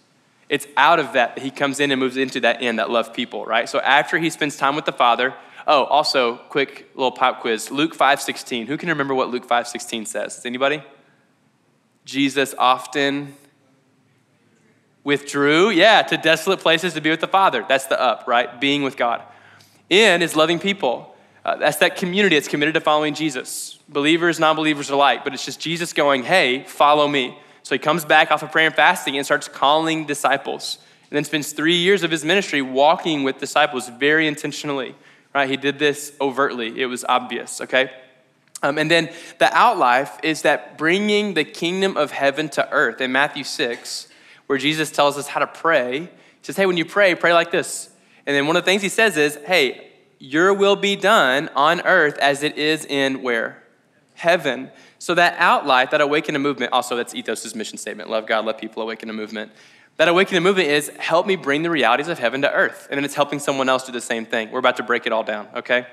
[0.47, 3.13] It's out of that that he comes in and moves into that end that love
[3.13, 3.67] people, right?
[3.67, 5.33] So, after he spends time with the Father,
[5.67, 8.67] oh, also, quick little pop quiz Luke 5 16.
[8.67, 10.45] Who can remember what Luke 5 16 says?
[10.45, 10.81] Anybody?
[12.05, 13.35] Jesus often
[15.03, 17.65] Withdrew, yeah, to desolate places to be with the Father.
[17.67, 18.59] That's the up, right?
[18.59, 19.21] Being with God.
[19.89, 21.15] In is loving people.
[21.45, 23.79] Uh, that's that community that's committed to following Jesus.
[23.87, 25.23] Believers, non believers alike.
[25.23, 27.37] But it's just Jesus going, hey, follow me.
[27.63, 30.79] So he comes back off of prayer and fasting and starts calling disciples.
[31.09, 34.95] And then spends three years of his ministry walking with disciples very intentionally.
[35.33, 35.49] Right?
[35.49, 37.91] He did this overtly, it was obvious, okay?
[38.61, 42.99] Um, and then the outlife is that bringing the kingdom of heaven to earth.
[42.99, 44.07] In Matthew 6,
[44.49, 45.99] where Jesus tells us how to pray.
[45.99, 46.09] He
[46.41, 47.91] says, Hey, when you pray, pray like this.
[48.25, 51.81] And then one of the things he says is, Hey, your will be done on
[51.81, 53.61] earth as it is in where?
[54.15, 54.71] Heaven.
[54.97, 58.57] So that outlife, that awaken a movement, also that's Ethos's mission statement love God, love
[58.57, 59.51] people, awaken a movement.
[59.97, 62.87] That awakening movement is help me bring the realities of heaven to earth.
[62.89, 64.49] And then it's helping someone else do the same thing.
[64.49, 65.85] We're about to break it all down, okay?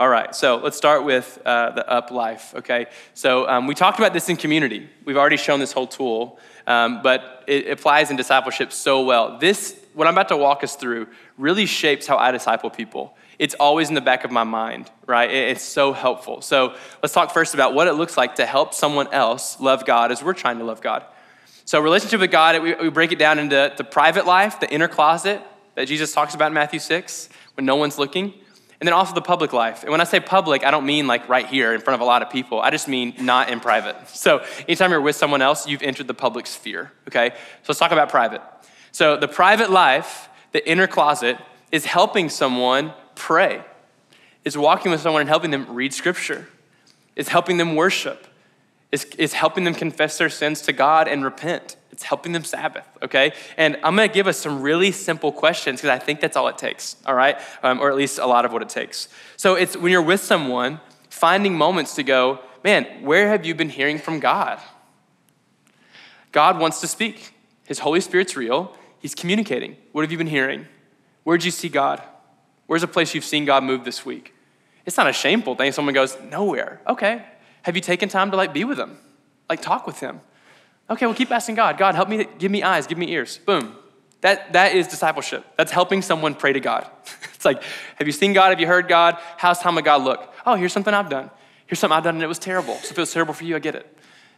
[0.00, 2.86] All right, so let's start with uh, the up life, okay?
[3.14, 4.90] So um, we talked about this in community.
[5.04, 9.38] We've already shown this whole tool, um, but it applies in discipleship so well.
[9.38, 11.06] This, what I'm about to walk us through,
[11.38, 13.16] really shapes how I disciple people.
[13.38, 15.30] It's always in the back of my mind, right?
[15.30, 16.40] It's so helpful.
[16.40, 20.10] So let's talk first about what it looks like to help someone else love God
[20.10, 21.04] as we're trying to love God.
[21.66, 24.88] So, relationship with God, we, we break it down into the private life, the inner
[24.88, 25.40] closet
[25.76, 28.34] that Jesus talks about in Matthew 6, when no one's looking.
[28.84, 29.82] And then also the public life.
[29.82, 32.04] And when I say public, I don't mean like right here in front of a
[32.04, 32.60] lot of people.
[32.60, 33.96] I just mean not in private.
[34.10, 37.30] So anytime you're with someone else, you've entered the public sphere, okay?
[37.30, 38.42] So let's talk about private.
[38.92, 41.38] So the private life, the inner closet,
[41.72, 43.62] is helping someone pray,
[44.44, 46.46] is walking with someone and helping them read scripture,
[47.16, 48.26] is helping them worship,
[48.94, 51.76] is, is helping them confess their sins to God and repent.
[51.90, 53.32] It's helping them Sabbath, okay?
[53.56, 56.58] And I'm gonna give us some really simple questions because I think that's all it
[56.58, 57.36] takes, all right?
[57.64, 59.08] Um, or at least a lot of what it takes.
[59.36, 60.80] So it's when you're with someone,
[61.10, 64.60] finding moments to go, man, where have you been hearing from God?
[66.30, 67.34] God wants to speak.
[67.66, 68.76] His Holy Spirit's real.
[69.00, 69.76] He's communicating.
[69.90, 70.66] What have you been hearing?
[71.24, 72.00] Where'd you see God?
[72.66, 74.34] Where's a place you've seen God move this week?
[74.86, 75.72] It's not a shameful thing.
[75.72, 76.80] Someone goes, nowhere.
[76.88, 77.24] Okay.
[77.64, 78.98] Have you taken time to like be with him?
[79.48, 80.20] Like talk with him?
[80.90, 81.78] Okay, well, keep asking God.
[81.78, 83.38] God, help me, give me eyes, give me ears.
[83.38, 83.74] Boom.
[84.20, 85.44] That, that is discipleship.
[85.56, 86.86] That's helping someone pray to God.
[87.34, 87.62] it's like,
[87.96, 88.50] have you seen God?
[88.50, 89.16] Have you heard God?
[89.38, 90.32] How's time with God look?
[90.44, 91.30] Oh, here's something I've done.
[91.66, 92.74] Here's something I've done and it was terrible.
[92.76, 93.86] So if it was terrible for you, I get it.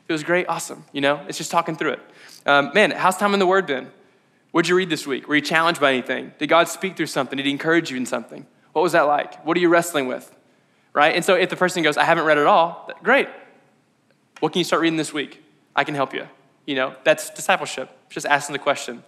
[0.04, 0.84] If it was great, awesome.
[0.92, 2.00] You know, it's just talking through it.
[2.46, 3.90] Um, man, how's time in the Word been?
[4.52, 5.26] What'd you read this week?
[5.26, 6.32] Were you challenged by anything?
[6.38, 7.36] Did God speak through something?
[7.36, 8.46] Did He encourage you in something?
[8.72, 9.44] What was that like?
[9.44, 10.35] What are you wrestling with?
[10.96, 11.14] Right?
[11.14, 13.28] And so if the person goes, I haven't read it all, great.
[14.40, 15.44] What can you start reading this week?
[15.76, 16.26] I can help you.
[16.64, 19.04] You know, that's discipleship, just asking the question.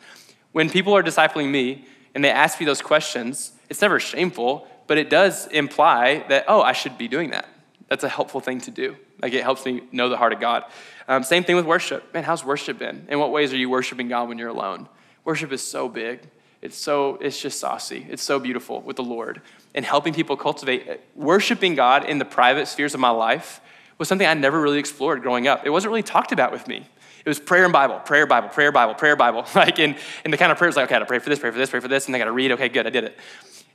[0.52, 4.98] When people are discipling me and they ask me those questions, it's never shameful, but
[4.98, 7.48] it does imply that, oh, I should be doing that.
[7.88, 8.98] That's a helpful thing to do.
[9.22, 10.64] Like it helps me know the heart of God.
[11.08, 12.12] Um, same thing with worship.
[12.12, 13.06] Man, how's worship been?
[13.08, 14.90] In what ways are you worshiping God when you're alone?
[15.24, 16.20] Worship is so big.
[16.60, 18.06] It's so, it's just saucy.
[18.10, 19.40] It's so beautiful with the Lord.
[19.74, 23.60] And helping people cultivate, worshiping God in the private spheres of my life
[23.98, 25.62] was something I never really explored growing up.
[25.64, 26.86] It wasn't really talked about with me.
[27.24, 29.44] It was prayer and Bible, prayer, Bible, prayer, Bible, prayer, Bible.
[29.54, 31.50] Like, in, in the kind of prayers like, okay, I gotta pray for this, pray
[31.50, 33.18] for this, pray for this, and I gotta read, okay, good, I did it.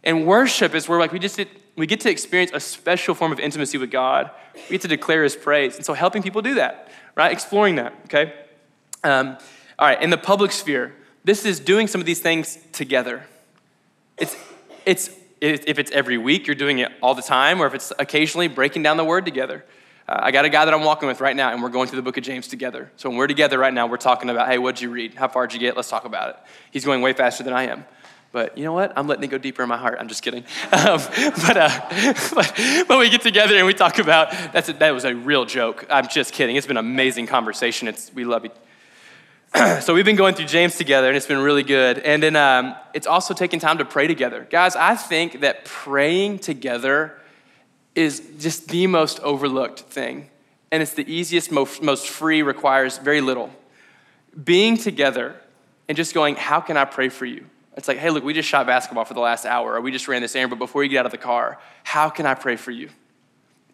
[0.04, 3.32] And worship is where like we just did, we get to experience a special form
[3.32, 4.32] of intimacy with God.
[4.56, 7.32] We get to declare His praise, and so helping people do that, right?
[7.32, 8.34] Exploring that, okay.
[9.04, 9.38] Um,
[9.80, 13.26] all right, in the public sphere, this is doing some of these things together.
[14.18, 14.36] It's
[14.86, 15.10] it's
[15.40, 18.84] if it's every week, you're doing it all the time, or if it's occasionally breaking
[18.84, 19.66] down the Word together.
[20.08, 21.98] Uh, I got a guy that I'm walking with right now, and we're going through
[21.98, 22.92] the book of James together.
[22.98, 25.14] So when we're together right now, we're talking about, hey, what'd you read?
[25.14, 25.76] How far did you get?
[25.76, 26.36] Let's talk about it.
[26.72, 27.86] He's going way faster than I am.
[28.34, 28.98] But you know what?
[28.98, 29.98] I'm letting it go deeper in my heart.
[30.00, 30.44] I'm just kidding.
[30.74, 31.00] Um,
[31.48, 32.58] but, uh, but
[32.88, 35.86] when we get together and we talk about, that's a, that was a real joke.
[35.90, 36.56] I'm just kidding.
[36.56, 37.88] It's been an amazing conversation.
[37.88, 38.46] It's, we love.
[39.82, 42.00] so we've been going through James together, and it's been really good.
[42.00, 44.48] And then um, it's also taking time to pray together.
[44.50, 47.20] Guys, I think that praying together
[47.94, 50.30] is just the most overlooked thing.
[50.72, 53.52] And it's the easiest, most, most free, requires very little.
[54.44, 55.36] Being together
[55.88, 57.46] and just going, How can I pray for you?
[57.78, 60.08] It's like, Hey, look, we just shot basketball for the last hour, or we just
[60.08, 62.56] ran this errand, but before you get out of the car, how can I pray
[62.56, 62.90] for you?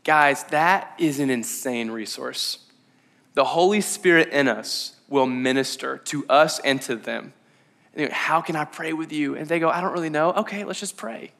[0.04, 2.60] Guys, that is an insane resource.
[3.34, 7.34] The Holy Spirit in us will minister to us and to them.
[7.96, 9.36] And how can I pray with you?
[9.36, 10.32] And they go, I don't really know.
[10.32, 11.32] Okay, let's just pray.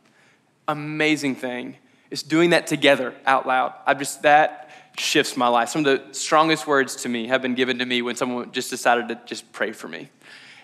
[0.68, 1.78] Amazing thing.
[2.12, 3.74] It's doing that together out loud.
[3.86, 5.70] I just, that shifts my life.
[5.70, 8.70] Some of the strongest words to me have been given to me when someone just
[8.70, 10.10] decided to just pray for me.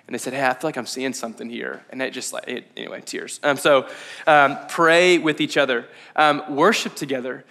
[0.08, 1.84] And they said, Hey, I feel like I'm seeing something here.
[1.90, 3.40] And it just like, it, anyway, tears.
[3.42, 3.88] Um, so
[4.28, 7.44] um, pray with each other, um, worship together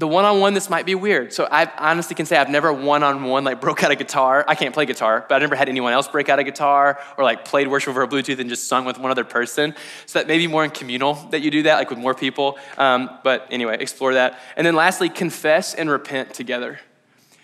[0.00, 1.30] the one-on-one this might be weird.
[1.30, 4.46] So i honestly can say i've never one-on-one like broke out a guitar.
[4.48, 7.22] I can't play guitar but i never had anyone else break out a guitar or
[7.22, 9.74] like played worship over bluetooth and just sung with one other person.
[10.06, 12.58] So that may be more in communal that you do that like with more people.
[12.78, 14.40] Um, but anyway explore that.
[14.56, 16.80] And then lastly confess and repent together.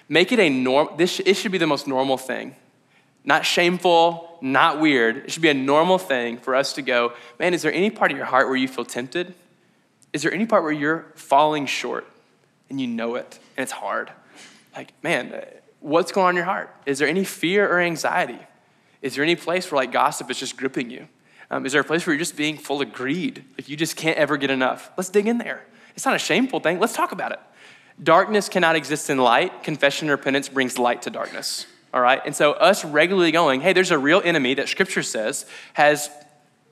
[0.08, 2.56] Make it a norm this it should be the most normal thing.
[3.22, 5.16] Not shameful not weird.
[5.18, 8.12] It should be a normal thing for us to go man is there any part
[8.12, 9.34] of your heart where you feel tempted?
[10.14, 12.06] Is there any part where you're falling short
[12.70, 14.10] and you know it, and it's hard.
[14.74, 15.42] Like, man,
[15.80, 16.74] what's going on in your heart?
[16.84, 18.38] Is there any fear or anxiety?
[19.02, 21.08] Is there any place where like gossip is just gripping you?
[21.50, 23.44] Um, is there a place where you're just being full of greed?
[23.56, 24.90] Like you just can't ever get enough?
[24.96, 25.64] Let's dig in there.
[25.94, 26.78] It's not a shameful thing.
[26.78, 27.40] Let's talk about it.
[28.02, 29.62] Darkness cannot exist in light.
[29.62, 31.66] Confession and repentance brings light to darkness.
[31.94, 32.20] All right?
[32.26, 36.10] And so, us regularly going, hey, there's a real enemy that scripture says has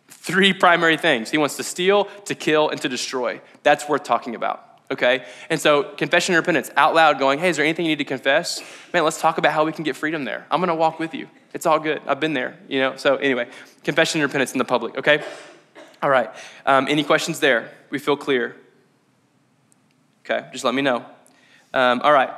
[0.08, 3.40] three primary things he wants to steal, to kill, and to destroy.
[3.62, 5.24] That's worth talking about okay?
[5.50, 8.04] And so, confession and repentance, out loud going, hey, is there anything you need to
[8.04, 8.62] confess?
[8.92, 10.46] Man, let's talk about how we can get freedom there.
[10.50, 11.28] I'm gonna walk with you.
[11.52, 12.02] It's all good.
[12.06, 12.96] I've been there, you know?
[12.96, 13.48] So, anyway,
[13.82, 15.22] confession and repentance in the public, okay?
[16.02, 16.30] All right.
[16.66, 17.70] Um, any questions there?
[17.90, 18.56] We feel clear?
[20.24, 21.04] Okay, just let me know.
[21.72, 22.30] Um, all right.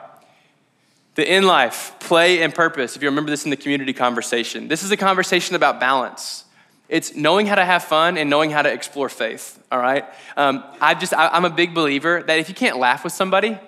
[1.14, 2.96] The in life, play and purpose.
[2.96, 6.45] If you remember this in the community conversation, this is a conversation about balance.
[6.88, 10.04] It's knowing how to have fun and knowing how to explore faith, all right?
[10.36, 13.58] Um, I just, I, I'm a big believer that if you can't laugh with somebody,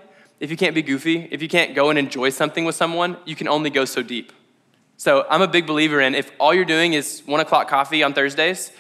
[0.41, 3.35] if you can't be goofy, if you can't go and enjoy something with someone, you
[3.35, 4.33] can only go so deep.
[4.97, 8.15] So I'm a big believer in if all you're doing is one o'clock coffee on
[8.15, 8.73] Thursdays,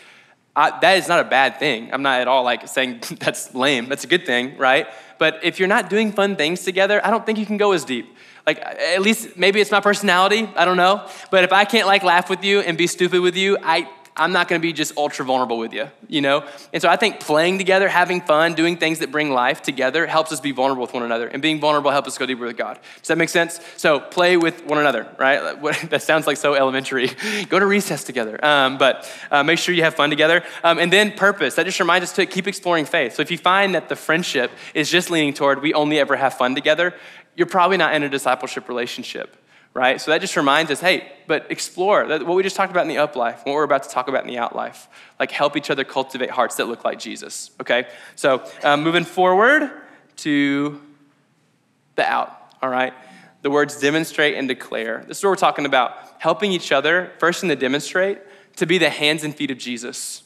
[0.54, 1.92] I, that is not a bad thing.
[1.92, 3.88] I'm not at all like saying that's lame.
[3.88, 4.88] That's a good thing, right?
[5.18, 7.84] But if you're not doing fun things together, I don't think you can go as
[7.84, 8.14] deep.
[8.46, 10.48] Like at least maybe it's my personality.
[10.56, 11.08] I don't know.
[11.30, 13.88] But if I can't like laugh with you and be stupid with you, I
[14.18, 16.44] I'm not going to be just ultra vulnerable with you, you know?
[16.72, 20.32] And so I think playing together, having fun, doing things that bring life together helps
[20.32, 21.28] us be vulnerable with one another.
[21.28, 22.80] And being vulnerable helps us go deeper with God.
[22.96, 23.60] Does that make sense?
[23.76, 25.60] So play with one another, right?
[25.90, 27.10] that sounds like so elementary.
[27.48, 28.44] go to recess together.
[28.44, 30.42] Um, but uh, make sure you have fun together.
[30.64, 31.54] Um, and then purpose.
[31.54, 33.14] That just reminds us to keep exploring faith.
[33.14, 36.34] So if you find that the friendship is just leaning toward we only ever have
[36.34, 36.94] fun together,
[37.36, 39.36] you're probably not in a discipleship relationship
[39.74, 40.00] right?
[40.00, 42.98] So that just reminds us, hey, but explore what we just talked about in the
[42.98, 44.88] up life, what we're about to talk about in the out life.
[45.20, 47.86] Like help each other cultivate hearts that look like Jesus, okay?
[48.16, 49.70] So um, moving forward
[50.16, 50.80] to
[51.94, 52.92] the out, all right?
[53.42, 55.04] The words demonstrate and declare.
[55.06, 55.92] This is what we're talking about.
[56.18, 58.18] Helping each other, first in the demonstrate,
[58.56, 60.24] to be the hands and feet of Jesus,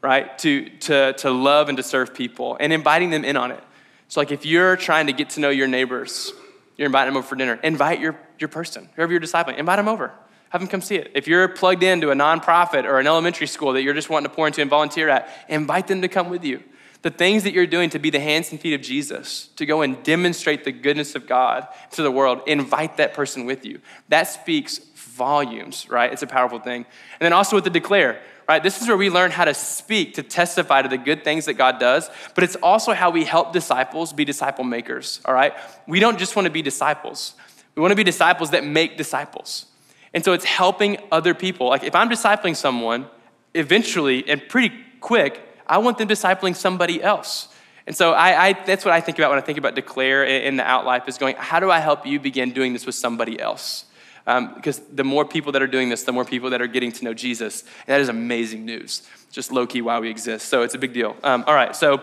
[0.00, 0.36] right?
[0.38, 3.62] To, to, to love and to serve people and inviting them in on it.
[4.08, 6.32] So, like if you're trying to get to know your neighbors,
[6.76, 7.58] you're inviting them over for dinner.
[7.62, 10.12] Invite your, your person, whoever you're discipling, invite them over.
[10.50, 11.10] Have them come see it.
[11.14, 14.34] If you're plugged into a nonprofit or an elementary school that you're just wanting to
[14.34, 16.62] pour into and volunteer at, invite them to come with you.
[17.02, 19.82] The things that you're doing to be the hands and feet of Jesus, to go
[19.82, 23.80] and demonstrate the goodness of God to the world, invite that person with you.
[24.08, 26.12] That speaks volumes, right?
[26.12, 26.86] It's a powerful thing.
[27.18, 28.62] And then also with the declare, right?
[28.62, 31.54] This is where we learn how to speak, to testify to the good things that
[31.54, 35.54] God does, but it's also how we help disciples be disciple makers, all right?
[35.86, 37.34] We don't just want to be disciples,
[37.74, 39.66] we want to be disciples that make disciples.
[40.12, 41.68] And so it's helping other people.
[41.68, 43.08] Like if I'm discipling someone,
[43.54, 47.48] eventually and pretty quick, I want them discipling somebody else.
[47.86, 50.56] And so I, I, that's what I think about when I think about declare in
[50.56, 53.84] the outlife is going, how do I help you begin doing this with somebody else?
[54.26, 56.92] Um, because the more people that are doing this, the more people that are getting
[56.92, 57.60] to know Jesus.
[57.62, 59.02] And that is amazing news.
[59.30, 60.48] Just low key why we exist.
[60.48, 61.14] So it's a big deal.
[61.22, 62.02] Um, all right, so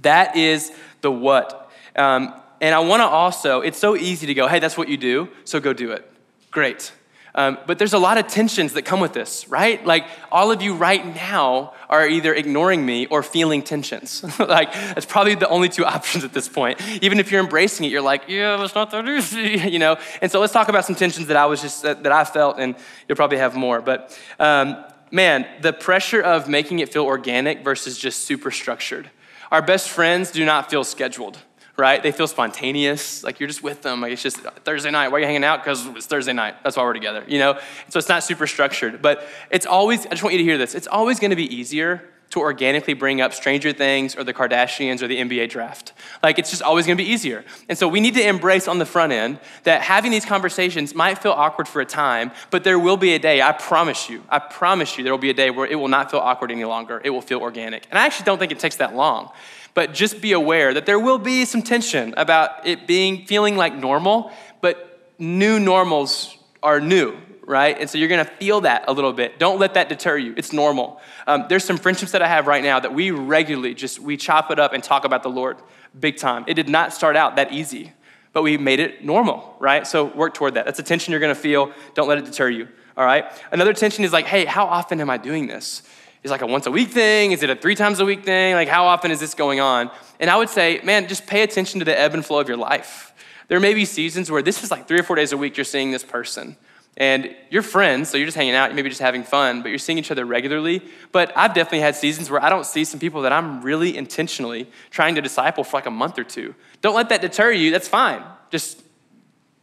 [0.00, 1.70] that is the what.
[1.96, 4.96] Um, and I want to also, it's so easy to go, hey, that's what you
[4.96, 6.10] do, so go do it.
[6.50, 6.92] Great.
[7.36, 9.84] Um, but there's a lot of tensions that come with this, right?
[9.84, 14.22] Like all of you right now are either ignoring me or feeling tensions.
[14.38, 16.80] like that's probably the only two options at this point.
[17.02, 19.96] Even if you're embracing it, you're like, yeah, it's not that easy, you know.
[20.22, 22.60] And so let's talk about some tensions that I was just that, that I felt,
[22.60, 22.76] and
[23.08, 23.80] you'll probably have more.
[23.80, 29.10] But um, man, the pressure of making it feel organic versus just super structured.
[29.50, 31.38] Our best friends do not feel scheduled
[31.76, 32.02] right?
[32.02, 34.00] They feel spontaneous, like you're just with them.
[34.00, 35.08] Like it's just Thursday night.
[35.08, 35.62] Why are you hanging out?
[35.62, 36.62] Because it's Thursday night.
[36.62, 37.58] That's why we're together, you know?
[37.88, 39.02] So it's not super structured.
[39.02, 40.74] But it's always, I just want you to hear this.
[40.74, 45.08] It's always gonna be easier to organically bring up Stranger Things or the Kardashians or
[45.08, 45.92] the NBA draft.
[46.22, 47.44] Like it's just always gonna be easier.
[47.68, 51.18] And so we need to embrace on the front end that having these conversations might
[51.18, 54.38] feel awkward for a time, but there will be a day, I promise you, I
[54.38, 57.00] promise you, there will be a day where it will not feel awkward any longer.
[57.04, 57.86] It will feel organic.
[57.90, 59.30] And I actually don't think it takes that long.
[59.74, 63.74] But just be aware that there will be some tension about it being feeling like
[63.74, 67.76] normal, but new normals are new, right?
[67.78, 69.38] And so you're gonna feel that a little bit.
[69.38, 70.32] Don't let that deter you.
[70.36, 71.00] It's normal.
[71.26, 74.50] Um, there's some friendships that I have right now that we regularly just we chop
[74.50, 75.58] it up and talk about the Lord
[75.98, 76.44] big time.
[76.46, 77.92] It did not start out that easy,
[78.32, 79.86] but we made it normal, right?
[79.86, 80.64] So work toward that.
[80.66, 81.72] That's a tension you're gonna feel.
[81.94, 82.68] Don't let it deter you.
[82.96, 83.24] All right.
[83.50, 85.82] Another tension is like, hey, how often am I doing this?
[86.24, 87.32] Is like a once a week thing?
[87.32, 88.54] Is it a three times a week thing?
[88.54, 89.90] Like, how often is this going on?
[90.18, 92.56] And I would say, man, just pay attention to the ebb and flow of your
[92.56, 93.12] life.
[93.48, 95.64] There may be seasons where this is like three or four days a week you're
[95.64, 96.56] seeing this person.
[96.96, 99.98] And you're friends, so you're just hanging out, maybe just having fun, but you're seeing
[99.98, 100.80] each other regularly.
[101.10, 104.70] But I've definitely had seasons where I don't see some people that I'm really intentionally
[104.90, 106.54] trying to disciple for like a month or two.
[106.82, 108.22] Don't let that deter you, that's fine.
[108.50, 108.83] Just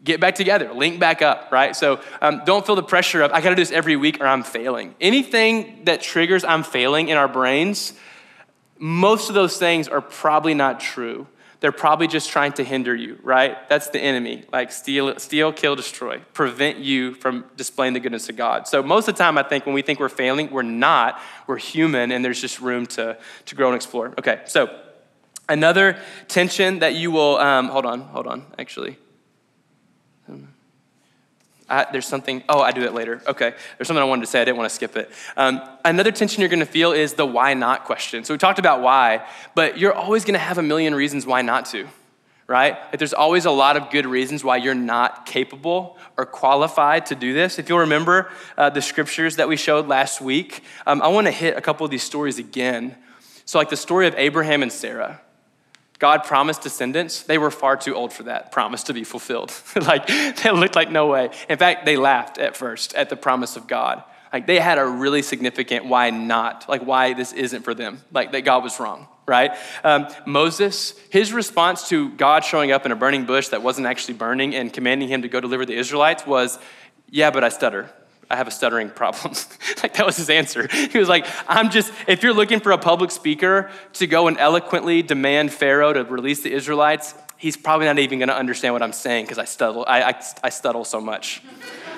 [0.03, 1.75] get back together, link back up, right?
[1.75, 4.43] So um, don't feel the pressure of, I gotta do this every week or I'm
[4.43, 4.95] failing.
[4.99, 7.93] Anything that triggers I'm failing in our brains,
[8.79, 11.27] most of those things are probably not true.
[11.59, 13.69] They're probably just trying to hinder you, right?
[13.69, 14.45] That's the enemy.
[14.51, 18.67] Like steal, steal, kill, destroy, prevent you from displaying the goodness of God.
[18.67, 21.21] So most of the time, I think when we think we're failing, we're not.
[21.45, 24.15] We're human, and there's just room to, to grow and explore.
[24.17, 24.75] Okay, so
[25.47, 28.97] another tension that you will, um, hold on, hold on, actually.
[31.71, 33.21] I, there's something, oh, I do it later.
[33.25, 33.53] Okay.
[33.77, 34.41] There's something I wanted to say.
[34.41, 35.09] I didn't want to skip it.
[35.37, 38.25] Um, another tension you're going to feel is the why not question.
[38.25, 41.41] So we talked about why, but you're always going to have a million reasons why
[41.41, 41.87] not to,
[42.45, 42.73] right?
[42.73, 47.15] Like there's always a lot of good reasons why you're not capable or qualified to
[47.15, 47.57] do this.
[47.57, 51.31] If you'll remember uh, the scriptures that we showed last week, um, I want to
[51.31, 52.97] hit a couple of these stories again.
[53.45, 55.21] So, like the story of Abraham and Sarah.
[56.01, 57.21] God promised descendants.
[57.21, 59.53] They were far too old for that promise to be fulfilled.
[59.75, 61.29] like, they looked like no way.
[61.47, 64.03] In fact, they laughed at first at the promise of God.
[64.33, 68.31] Like, they had a really significant why not, like, why this isn't for them, like,
[68.31, 69.51] that God was wrong right?
[69.85, 74.15] Um, Moses, his response to God showing up in a burning bush that wasn't actually
[74.15, 76.59] burning and commanding him to go deliver the Israelites was,
[77.07, 77.89] Yeah, but I stutter.
[78.31, 79.33] I have a stuttering problem.
[79.83, 80.67] like that was his answer.
[80.67, 84.37] He was like, I'm just, if you're looking for a public speaker to go and
[84.37, 88.81] eloquently demand Pharaoh to release the Israelites, he's probably not even going to understand what
[88.81, 91.41] I'm saying because I stuttle, I, I, I stuttle so much.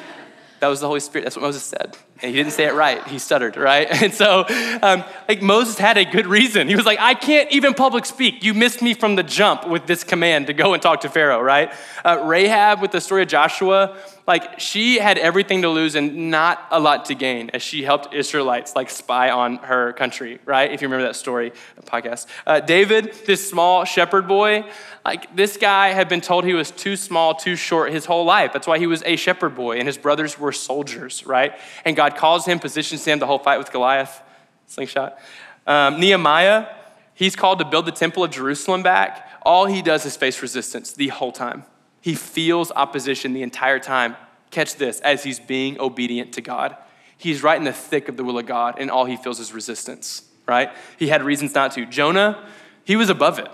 [0.59, 1.25] that was the Holy Spirit.
[1.25, 3.05] That's what Moses said he didn't say it right.
[3.07, 3.87] He stuttered, right?
[4.03, 4.45] And so,
[4.81, 6.67] um, like, Moses had a good reason.
[6.67, 8.43] He was like, I can't even public speak.
[8.43, 11.41] You missed me from the jump with this command to go and talk to Pharaoh,
[11.41, 11.71] right?
[12.03, 13.95] Uh, Rahab, with the story of Joshua,
[14.25, 18.13] like, she had everything to lose and not a lot to gain as she helped
[18.13, 20.71] Israelites, like, spy on her country, right?
[20.71, 21.51] If you remember that story,
[21.85, 22.27] podcast.
[22.47, 24.63] Uh, David, this small shepherd boy,
[25.03, 28.53] like, this guy had been told he was too small, too short his whole life.
[28.53, 31.53] That's why he was a shepherd boy, and his brothers were soldiers, right?
[31.83, 34.21] And God calls him, positions him the whole fight with Goliath,
[34.67, 35.17] slingshot.
[35.65, 36.67] Um, Nehemiah,
[37.13, 39.29] he's called to build the temple of Jerusalem back.
[39.43, 41.63] All he does is face resistance the whole time.
[42.01, 44.15] He feels opposition the entire time.
[44.51, 46.75] Catch this, as he's being obedient to God.
[47.17, 49.53] He's right in the thick of the will of God, and all he feels is
[49.53, 50.69] resistance, right?
[50.97, 51.85] He had reasons not to.
[51.85, 52.45] Jonah,
[52.83, 53.47] he was above it.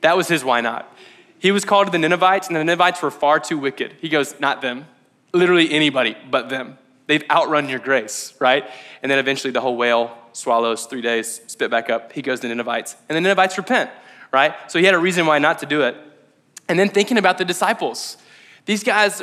[0.00, 0.90] That was his why not.
[1.38, 3.96] He was called to the Ninevites, and the Ninevites were far too wicked.
[4.00, 4.86] He goes, Not them.
[5.32, 6.78] Literally anybody but them.
[7.06, 8.68] They've outrun your grace, right?
[9.02, 12.12] And then eventually the whole whale swallows three days, spit back up.
[12.12, 13.90] He goes to the Ninevites, and the Ninevites repent,
[14.32, 14.54] right?
[14.70, 15.96] So he had a reason why not to do it.
[16.68, 18.16] And then thinking about the disciples.
[18.64, 19.22] These guys,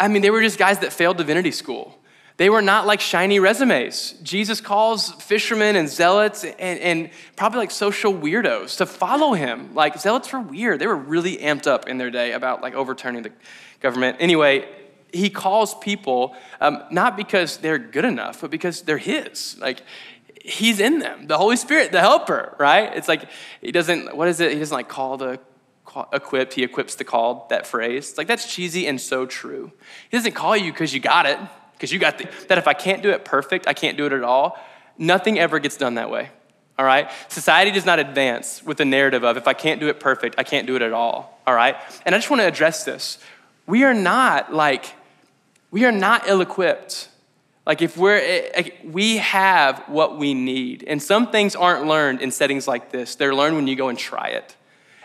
[0.00, 1.98] I mean, they were just guys that failed divinity school.
[2.38, 4.12] They were not like shiny resumes.
[4.22, 9.74] Jesus calls fishermen and zealots and, and, probably like social weirdos to follow him.
[9.74, 10.80] Like zealots were weird.
[10.80, 13.32] They were really amped up in their day about like overturning the
[13.80, 14.16] government.
[14.18, 14.66] Anyway,
[15.12, 19.56] he calls people um, not because they're good enough, but because they're his.
[19.58, 19.82] Like,
[20.44, 21.26] he's in them.
[21.26, 22.94] The Holy Spirit, the helper, right?
[22.96, 23.28] It's like,
[23.60, 24.52] he doesn't, what is it?
[24.52, 25.38] He doesn't like call the
[26.12, 28.10] equipped, he equips the called, that phrase.
[28.10, 29.72] It's like, that's cheesy and so true.
[30.10, 31.38] He doesn't call you because you got it,
[31.74, 34.12] because you got the, that if I can't do it perfect, I can't do it
[34.12, 34.58] at all.
[34.96, 36.30] Nothing ever gets done that way.
[36.78, 37.10] All right?
[37.28, 40.42] Society does not advance with the narrative of if I can't do it perfect, I
[40.42, 41.40] can't do it at all.
[41.46, 41.76] All right?
[42.06, 43.18] And I just want to address this.
[43.66, 44.86] We are not like
[45.72, 47.08] we are not ill equipped.
[47.66, 50.84] Like, if we're, eh, we have what we need.
[50.86, 53.98] And some things aren't learned in settings like this, they're learned when you go and
[53.98, 54.56] try it.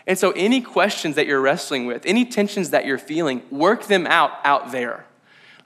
[0.06, 4.06] And so, any questions that you're wrestling with, any tensions that you're feeling, work them
[4.06, 5.04] out out there.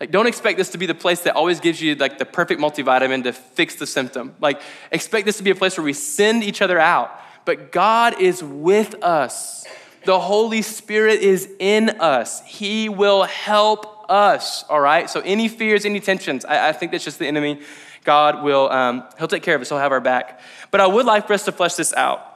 [0.01, 2.61] Like, don't expect this to be the place that always gives you like the perfect
[2.61, 4.35] multivitamin to fix the symptom.
[4.41, 7.19] Like, expect this to be a place where we send each other out.
[7.45, 9.65] But God is with us.
[10.05, 12.43] The Holy Spirit is in us.
[12.45, 15.09] He will help us, all right?
[15.09, 17.61] So any fears, any tensions, I, I think that's just the enemy.
[18.05, 20.41] God will, um, he'll take care of us, he'll have our back.
[20.71, 22.29] But I would like for us to flesh this out.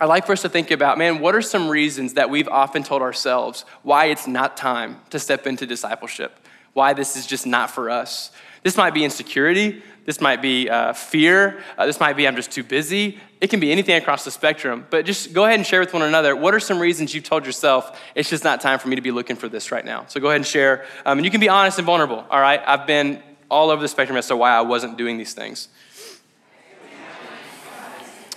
[0.00, 2.82] I'd like for us to think about, man, what are some reasons that we've often
[2.82, 6.40] told ourselves why it's not time to step into discipleship?
[6.72, 8.32] Why this is just not for us?
[8.62, 9.82] This might be insecurity.
[10.06, 11.62] This might be uh, fear.
[11.76, 13.18] Uh, this might be I'm just too busy.
[13.40, 14.86] It can be anything across the spectrum.
[14.90, 17.46] But just go ahead and share with one another what are some reasons you've told
[17.46, 20.04] yourself it's just not time for me to be looking for this right now?
[20.08, 20.84] So go ahead and share.
[21.06, 22.60] Um, and you can be honest and vulnerable, all right?
[22.66, 25.68] I've been all over the spectrum as to why I wasn't doing these things.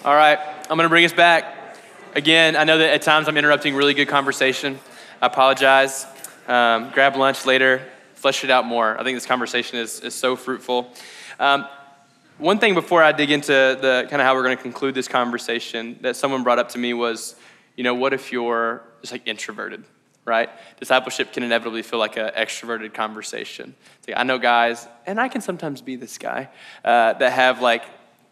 [0.06, 0.38] All right,
[0.70, 1.78] I'm gonna bring us back.
[2.14, 4.80] Again, I know that at times I'm interrupting really good conversation.
[5.22, 6.06] I apologize.
[6.47, 7.82] Um, grab lunch later,
[8.16, 8.99] flesh it out more.
[8.99, 10.91] I think this conversation is, is so fruitful.
[11.39, 11.66] Um,
[12.38, 15.07] one thing before I dig into the kind of how we're going to conclude this
[15.07, 17.36] conversation that someone brought up to me was,
[17.75, 19.84] you know, what if you're just like introverted,
[20.25, 20.49] right?
[20.79, 23.75] Discipleship can inevitably feel like an extroverted conversation.
[24.07, 26.49] Like, I know guys, and I can sometimes be this guy,
[26.84, 27.84] uh, that have like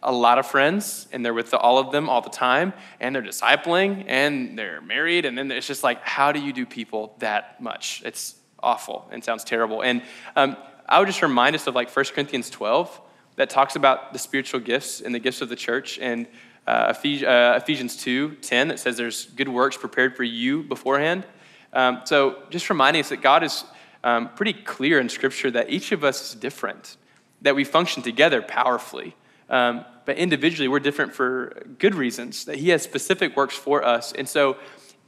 [0.02, 3.14] a lot of friends and they're with the, all of them all the time and
[3.14, 7.14] they're discipling and they're married and then it's just like how do you do people
[7.20, 10.02] that much it's awful and sounds terrible and
[10.34, 10.56] um,
[10.88, 13.00] I would just remind us of like 1 Corinthians 12
[13.36, 16.26] that talks about the spiritual gifts and the gifts of the church and
[16.66, 21.26] uh, Ephesians 2 10 that says there's good works prepared for you beforehand.
[21.72, 23.64] Um, so just reminding us that God is
[24.04, 26.96] um, pretty clear in Scripture that each of us is different,
[27.40, 29.16] that we function together powerfully.
[29.48, 34.12] Um, but individually, we're different for good reasons, that He has specific works for us.
[34.12, 34.56] And so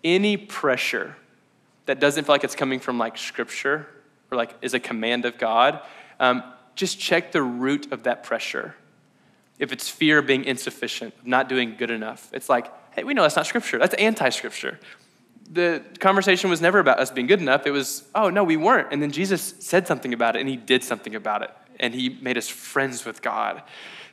[0.03, 1.16] any pressure
[1.87, 3.87] that doesn't feel like it's coming from like scripture
[4.31, 5.81] or like is a command of God,
[6.20, 6.43] um,
[6.75, 8.75] just check the root of that pressure.
[9.59, 13.22] If it's fear of being insufficient, not doing good enough, it's like, hey, we know
[13.22, 13.79] that's not scripture.
[13.79, 14.81] That's anti scripture.
[15.51, 17.66] The conversation was never about us being good enough.
[17.66, 18.89] It was, oh, no, we weren't.
[18.93, 21.51] And then Jesus said something about it and he did something about it.
[21.79, 23.62] And he made us friends with God.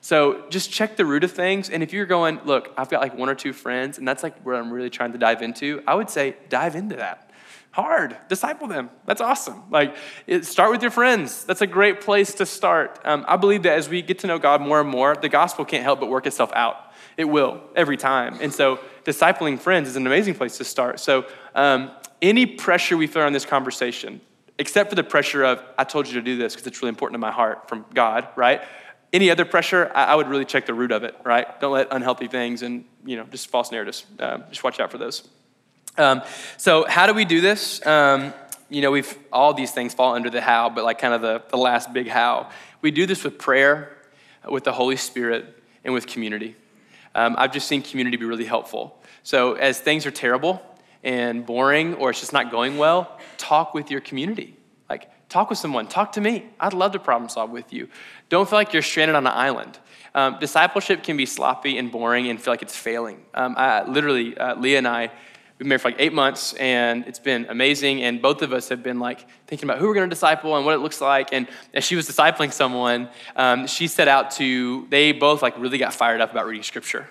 [0.02, 1.70] So just check the root of things.
[1.70, 4.42] And if you're going, look, I've got like one or two friends, and that's like
[4.42, 7.30] where I'm really trying to dive into, I would say dive into that.
[7.72, 8.90] Hard, disciple them.
[9.06, 9.64] That's awesome.
[9.70, 9.96] Like,
[10.28, 11.46] it, start with your friends.
[11.46, 13.00] That's a great place to start.
[13.06, 15.64] Um, I believe that as we get to know God more and more, the gospel
[15.64, 16.92] can't help but work itself out.
[17.16, 18.38] It will every time.
[18.42, 21.00] And so, discipling friends is an amazing place to start.
[21.00, 21.92] So, um,
[22.22, 24.20] any pressure we feel on this conversation,
[24.60, 27.16] except for the pressure of, I told you to do this because it's really important
[27.16, 28.62] to my heart from God, right?
[29.14, 31.60] Any other pressure, I, I, would really check the root of it, right?
[31.60, 34.98] Don't let unhealthy things and, you know, just false narratives, uh, just watch out for
[34.98, 35.28] those.
[35.98, 36.22] Um,
[36.58, 37.86] so, how do we do this?
[37.86, 38.34] Um,
[38.70, 41.44] you know, we've all these things fall under the how, but like kind of the,
[41.50, 42.50] the last big how.
[42.82, 43.98] We do this with prayer,
[44.50, 46.56] with the Holy Spirit, and with community.
[47.14, 49.02] Um, I've just seen community be really helpful.
[49.24, 50.62] So, as things are terrible
[51.04, 54.56] and boring or it's just not going well, talk with your community.
[54.90, 56.46] Like, talk with someone, talk to me.
[56.60, 57.90] I'd love to problem solve with you.
[58.30, 59.78] Don't feel like you're stranded on an island.
[60.14, 63.24] Um, discipleship can be sloppy and boring and feel like it's failing.
[63.34, 65.12] Um, I, literally, uh, Leah and I,
[65.62, 68.02] been married for like eight months and it's been amazing.
[68.02, 70.66] And both of us have been like thinking about who we're going to disciple and
[70.66, 71.32] what it looks like.
[71.32, 75.78] And as she was discipling someone, um, she set out to, they both like really
[75.78, 77.08] got fired up about reading scripture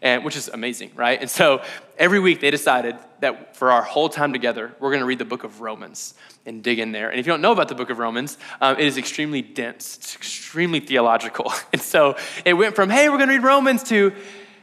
[0.00, 1.20] and which is amazing, right?
[1.20, 1.62] And so
[1.96, 5.24] every week they decided that for our whole time together, we're going to read the
[5.24, 7.08] book of Romans and dig in there.
[7.08, 9.96] And if you don't know about the book of Romans, um, it is extremely dense,
[9.96, 11.52] it's extremely theological.
[11.72, 14.12] And so it went from, hey, we're going to read Romans to,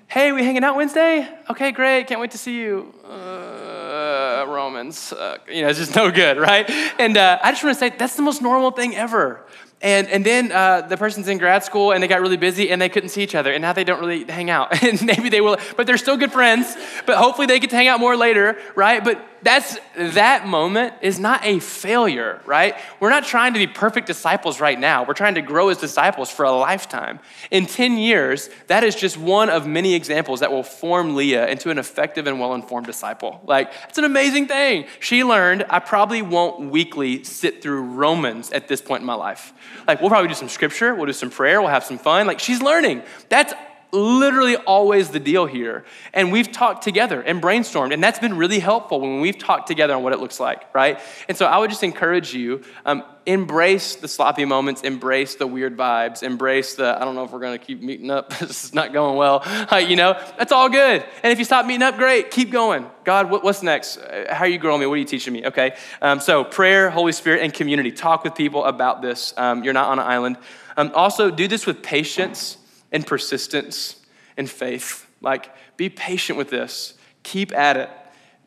[0.10, 1.30] hey, we hanging out Wednesday?
[1.51, 2.93] Okay, great, can't wait to see you.
[3.05, 6.68] Uh, Romans, uh, you know, it's just no good, right?
[6.99, 9.45] And uh, I just want to say that's the most normal thing ever.
[9.82, 12.82] And, and then uh, the person's in grad school and they got really busy and
[12.82, 14.84] they couldn't see each other and now they don't really hang out.
[14.84, 16.76] and maybe they will, but they're still good friends.
[17.06, 19.04] But hopefully they get to hang out more later, right?
[19.04, 22.76] But that's that moment is not a failure, right?
[23.00, 25.06] We're not trying to be perfect disciples right now.
[25.06, 27.20] We're trying to grow as disciples for a lifetime.
[27.52, 31.70] In 10 years, that is just one of many examples that will form Leah into
[31.70, 33.42] an effective and well-informed disciple.
[33.46, 34.88] Like, it's an amazing thing.
[35.00, 39.54] She learned I probably won't weekly sit through Romans at this point in my life.
[39.88, 42.28] Like, we'll probably do some scripture, we'll do some prayer, we'll have some fun.
[42.28, 43.03] Like, she's learning.
[43.30, 43.53] That's
[43.92, 45.86] literally always the deal here.
[46.14, 49.96] And we've talked together and brainstormed, and that's been really helpful when we've talked together
[49.96, 51.00] on what it looks like, right?
[51.28, 55.78] And so I would just encourage you um, embrace the sloppy moments, embrace the weird
[55.78, 58.94] vibes, embrace the, I don't know if we're gonna keep meeting up, this is not
[58.94, 61.04] going well, uh, you know, that's all good.
[61.24, 62.90] And if you stop meeting up, great, keep going.
[63.04, 63.98] God, what, what's next?
[63.98, 64.86] Uh, how are you growing me?
[64.86, 65.46] What are you teaching me?
[65.46, 67.92] Okay, um, so prayer, Holy Spirit, and community.
[67.92, 69.34] Talk with people about this.
[69.38, 70.38] Um, you're not on an island.
[70.78, 72.59] Um, also, do this with patience
[72.92, 73.96] and persistence
[74.38, 75.10] and faith.
[75.22, 76.94] Like, be patient with this.
[77.24, 77.90] Keep at it.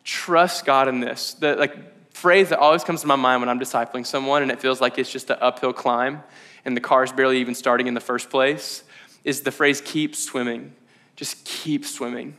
[0.05, 1.35] Trust God in this.
[1.35, 1.77] The like
[2.15, 4.99] phrase that always comes to my mind when I'm discipling someone and it feels like
[4.99, 6.23] it's just an uphill climb
[6.65, 8.85] and the car's barely even starting in the first place
[9.25, 10.75] is the phrase keep swimming.
[11.17, 12.37] Just keep swimming.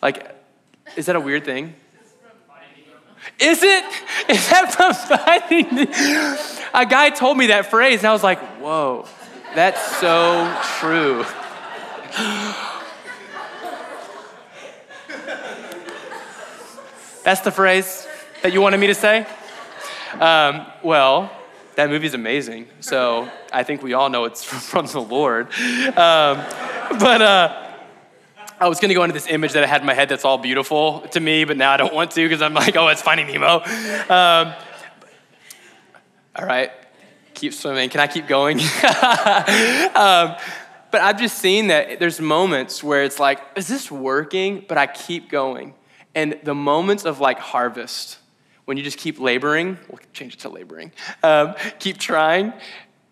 [0.00, 0.34] Like,
[0.96, 1.74] is that a weird thing?
[3.40, 3.84] Is it?
[4.28, 5.88] Is that from Finding?
[6.74, 9.06] A guy told me that phrase, and I was like, whoa.
[9.54, 11.24] That's so true.
[17.22, 18.06] That's the phrase
[18.42, 19.26] that you wanted me to say?
[20.20, 21.30] Um, well,
[21.76, 22.68] that movie's amazing.
[22.80, 25.46] So I think we all know it's from the Lord.
[25.46, 26.44] Um,
[26.98, 27.70] but uh,
[28.60, 30.24] I was going to go into this image that I had in my head that's
[30.24, 33.02] all beautiful to me, but now I don't want to because I'm like, oh, it's
[33.02, 33.60] Finding Nemo.
[33.60, 34.54] Um,
[36.36, 36.70] all right,
[37.34, 37.88] keep swimming.
[37.90, 38.58] Can I keep going?
[39.94, 40.36] um,
[40.90, 44.64] but I've just seen that there's moments where it's like, is this working?
[44.68, 45.74] But I keep going.
[46.14, 48.18] And the moments of like harvest,
[48.64, 52.52] when you just keep laboring, we'll change it to laboring, um, keep trying,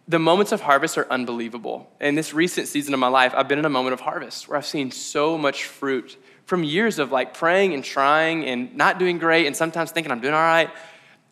[0.09, 1.91] the moments of harvest are unbelievable.
[2.01, 4.57] In this recent season of my life, I've been in a moment of harvest where
[4.57, 6.17] I've seen so much fruit
[6.47, 10.21] from years of like praying and trying and not doing great and sometimes thinking I'm
[10.21, 10.71] doing all right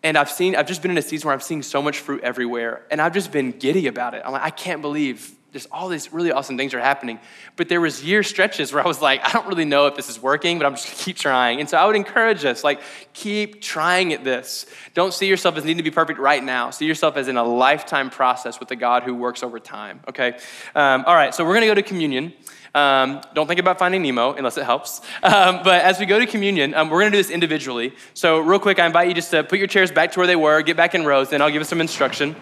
[0.02, 2.22] and I've seen, I've just been in a season where I'm seeing so much fruit
[2.22, 4.22] everywhere, and I've just been giddy about it.
[4.24, 7.18] I'm like, I can't believe there's all these really awesome things are happening.
[7.56, 10.08] But there was year stretches where I was like, I don't really know if this
[10.08, 11.60] is working, but I'm just gonna keep trying.
[11.60, 12.80] And so I would encourage us, like,
[13.12, 14.66] keep trying at this.
[14.94, 16.70] Don't see yourself as needing to be perfect right now.
[16.70, 20.00] See yourself as in a lifetime process with a God who works over time.
[20.08, 20.38] Okay.
[20.74, 21.34] Um, all right.
[21.34, 22.32] So we're gonna go to communion.
[22.74, 25.00] Um, don't think about finding Nemo unless it helps.
[25.22, 27.94] Um, but as we go to communion, um, we're going to do this individually.
[28.14, 30.36] So, real quick, I invite you just to put your chairs back to where they
[30.36, 32.36] were, get back in rows, and I'll give us some instruction.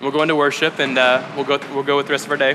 [0.00, 2.38] We'll go into worship and uh, we'll, go, we'll go with the rest of our
[2.38, 2.54] day.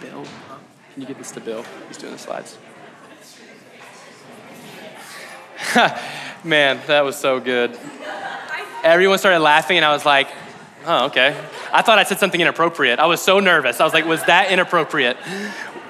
[0.00, 0.24] Bill,
[0.92, 1.64] can you give this to Bill?
[1.86, 2.58] He's doing the slides.
[6.44, 7.76] Man, that was so good.
[8.84, 10.28] Everyone started laughing, and I was like,
[10.86, 11.36] oh, okay.
[11.72, 13.00] I thought I said something inappropriate.
[13.00, 13.80] I was so nervous.
[13.80, 15.16] I was like, was that inappropriate?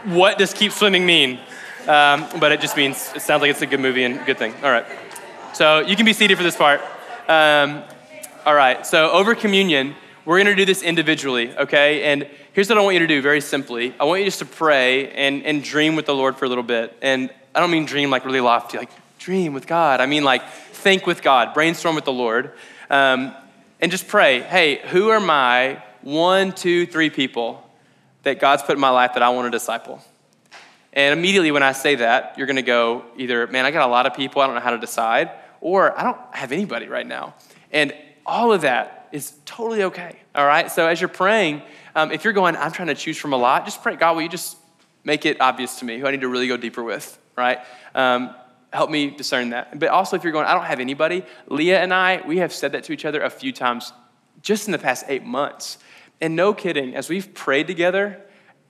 [0.04, 1.38] What does keep swimming mean?
[1.86, 4.54] Um, but it just means, it sounds like it's a good movie and good thing.
[4.62, 4.86] All right.
[5.52, 6.80] So you can be seated for this part.
[7.28, 7.82] Um,
[8.46, 8.86] all right.
[8.86, 9.94] So over communion,
[10.24, 12.04] we're going to do this individually, okay?
[12.04, 14.46] And here's what I want you to do very simply I want you just to
[14.46, 16.96] pray and, and dream with the Lord for a little bit.
[17.02, 20.00] And I don't mean dream like really lofty, like dream with God.
[20.00, 22.52] I mean like think with God, brainstorm with the Lord,
[22.90, 23.34] um,
[23.80, 27.68] and just pray hey, who are my one, two, three people
[28.22, 30.02] that God's put in my life that I want to disciple?
[30.92, 33.90] And immediately when I say that, you're going to go either, man, I got a
[33.90, 37.06] lot of people, I don't know how to decide, or I don't have anybody right
[37.06, 37.34] now.
[37.70, 37.92] And
[38.24, 40.70] all of that is totally okay, all right?
[40.70, 41.62] So as you're praying,
[41.94, 44.22] um, if you're going, I'm trying to choose from a lot, just pray, God, will
[44.22, 44.56] you just
[45.04, 47.58] make it obvious to me who I need to really go deeper with, right?
[47.94, 48.34] Um,
[48.72, 49.78] help me discern that.
[49.78, 52.72] But also, if you're going, I don't have anybody, Leah and I, we have said
[52.72, 53.92] that to each other a few times
[54.42, 55.78] just in the past eight months.
[56.20, 58.20] And no kidding, as we've prayed together,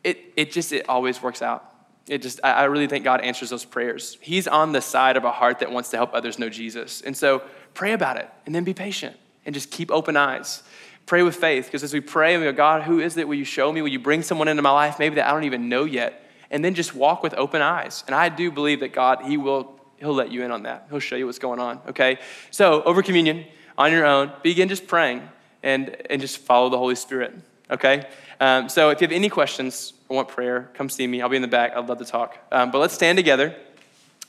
[0.05, 1.65] it, it just, it always works out.
[2.09, 4.17] It just, I really think God answers those prayers.
[4.21, 7.03] He's on the side of a heart that wants to help others know Jesus.
[7.03, 7.43] And so
[7.75, 10.63] pray about it and then be patient and just keep open eyes.
[11.05, 13.29] Pray with faith because as we pray and we go, God, who is it?
[13.29, 13.83] Will you show me?
[13.83, 16.25] Will you bring someone into my life maybe that I don't even know yet?
[16.51, 18.05] And then just walk with open eyes.
[18.07, 20.87] And I do believe that God, He will He'll let you in on that.
[20.91, 22.19] He'll show you what's going on, okay?
[22.51, 23.45] So, over communion,
[23.77, 25.29] on your own, begin just praying
[25.63, 27.35] and, and just follow the Holy Spirit,
[27.71, 28.07] okay?
[28.41, 31.21] Um, so, if you have any questions or want prayer, come see me.
[31.21, 31.73] I'll be in the back.
[31.77, 32.39] I'd love to talk.
[32.53, 33.57] Um, but let's stand together.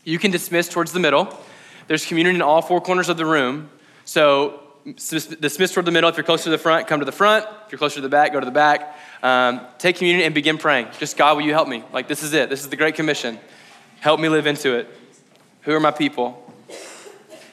[0.04, 1.38] You can dismiss towards the middle.
[1.88, 3.70] There's communion in all four corners of the room.
[4.06, 4.62] So,
[4.96, 6.10] dismiss toward the middle.
[6.10, 7.46] If you're closer to the front, come to the front.
[7.66, 8.98] If you're closer to the back, go to the back.
[9.22, 10.88] Um, take communion and begin praying.
[10.98, 11.84] Just, God, will you help me?
[11.94, 12.50] Like, this is it.
[12.50, 13.40] This is the Great Commission.
[14.00, 14.88] Help me live into it.
[15.70, 16.52] Who are my people?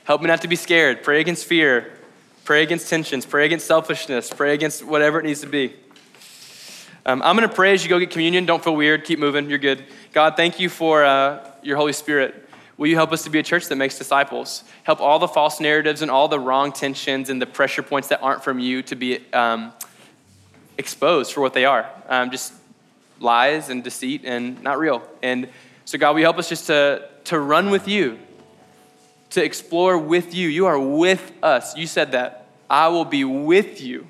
[0.04, 1.02] Help me not to be scared.
[1.02, 1.92] Pray against fear.
[2.44, 3.26] Pray against tensions.
[3.26, 4.32] Pray against selfishness.
[4.32, 5.74] Pray against whatever it needs to be.
[7.04, 8.46] Um, I'm going to pray as you go get communion.
[8.46, 9.04] Don't feel weird.
[9.04, 9.50] Keep moving.
[9.50, 9.84] You're good.
[10.14, 12.48] God, thank you for uh, your Holy Spirit.
[12.78, 14.64] Will you help us to be a church that makes disciples?
[14.84, 18.22] Help all the false narratives and all the wrong tensions and the pressure points that
[18.22, 19.74] aren't from you to be um,
[20.78, 22.54] exposed for what they are um, just
[23.20, 25.02] lies and deceit and not real.
[25.22, 25.50] And
[25.84, 28.18] so, God, will you help us just to to run with you,
[29.30, 30.48] to explore with you.
[30.48, 31.76] You are with us.
[31.76, 32.46] You said that.
[32.68, 34.08] I will be with you.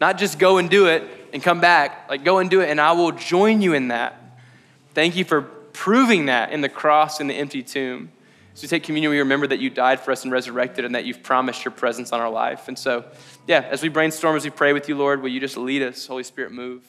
[0.00, 2.80] Not just go and do it and come back, like go and do it, and
[2.80, 4.20] I will join you in that.
[4.94, 8.10] Thank you for proving that in the cross and the empty tomb.
[8.54, 11.04] As we take communion, we remember that you died for us and resurrected, and that
[11.04, 12.68] you've promised your presence on our life.
[12.68, 13.04] And so,
[13.46, 16.06] yeah, as we brainstorm, as we pray with you, Lord, will you just lead us,
[16.06, 16.82] Holy Spirit, move?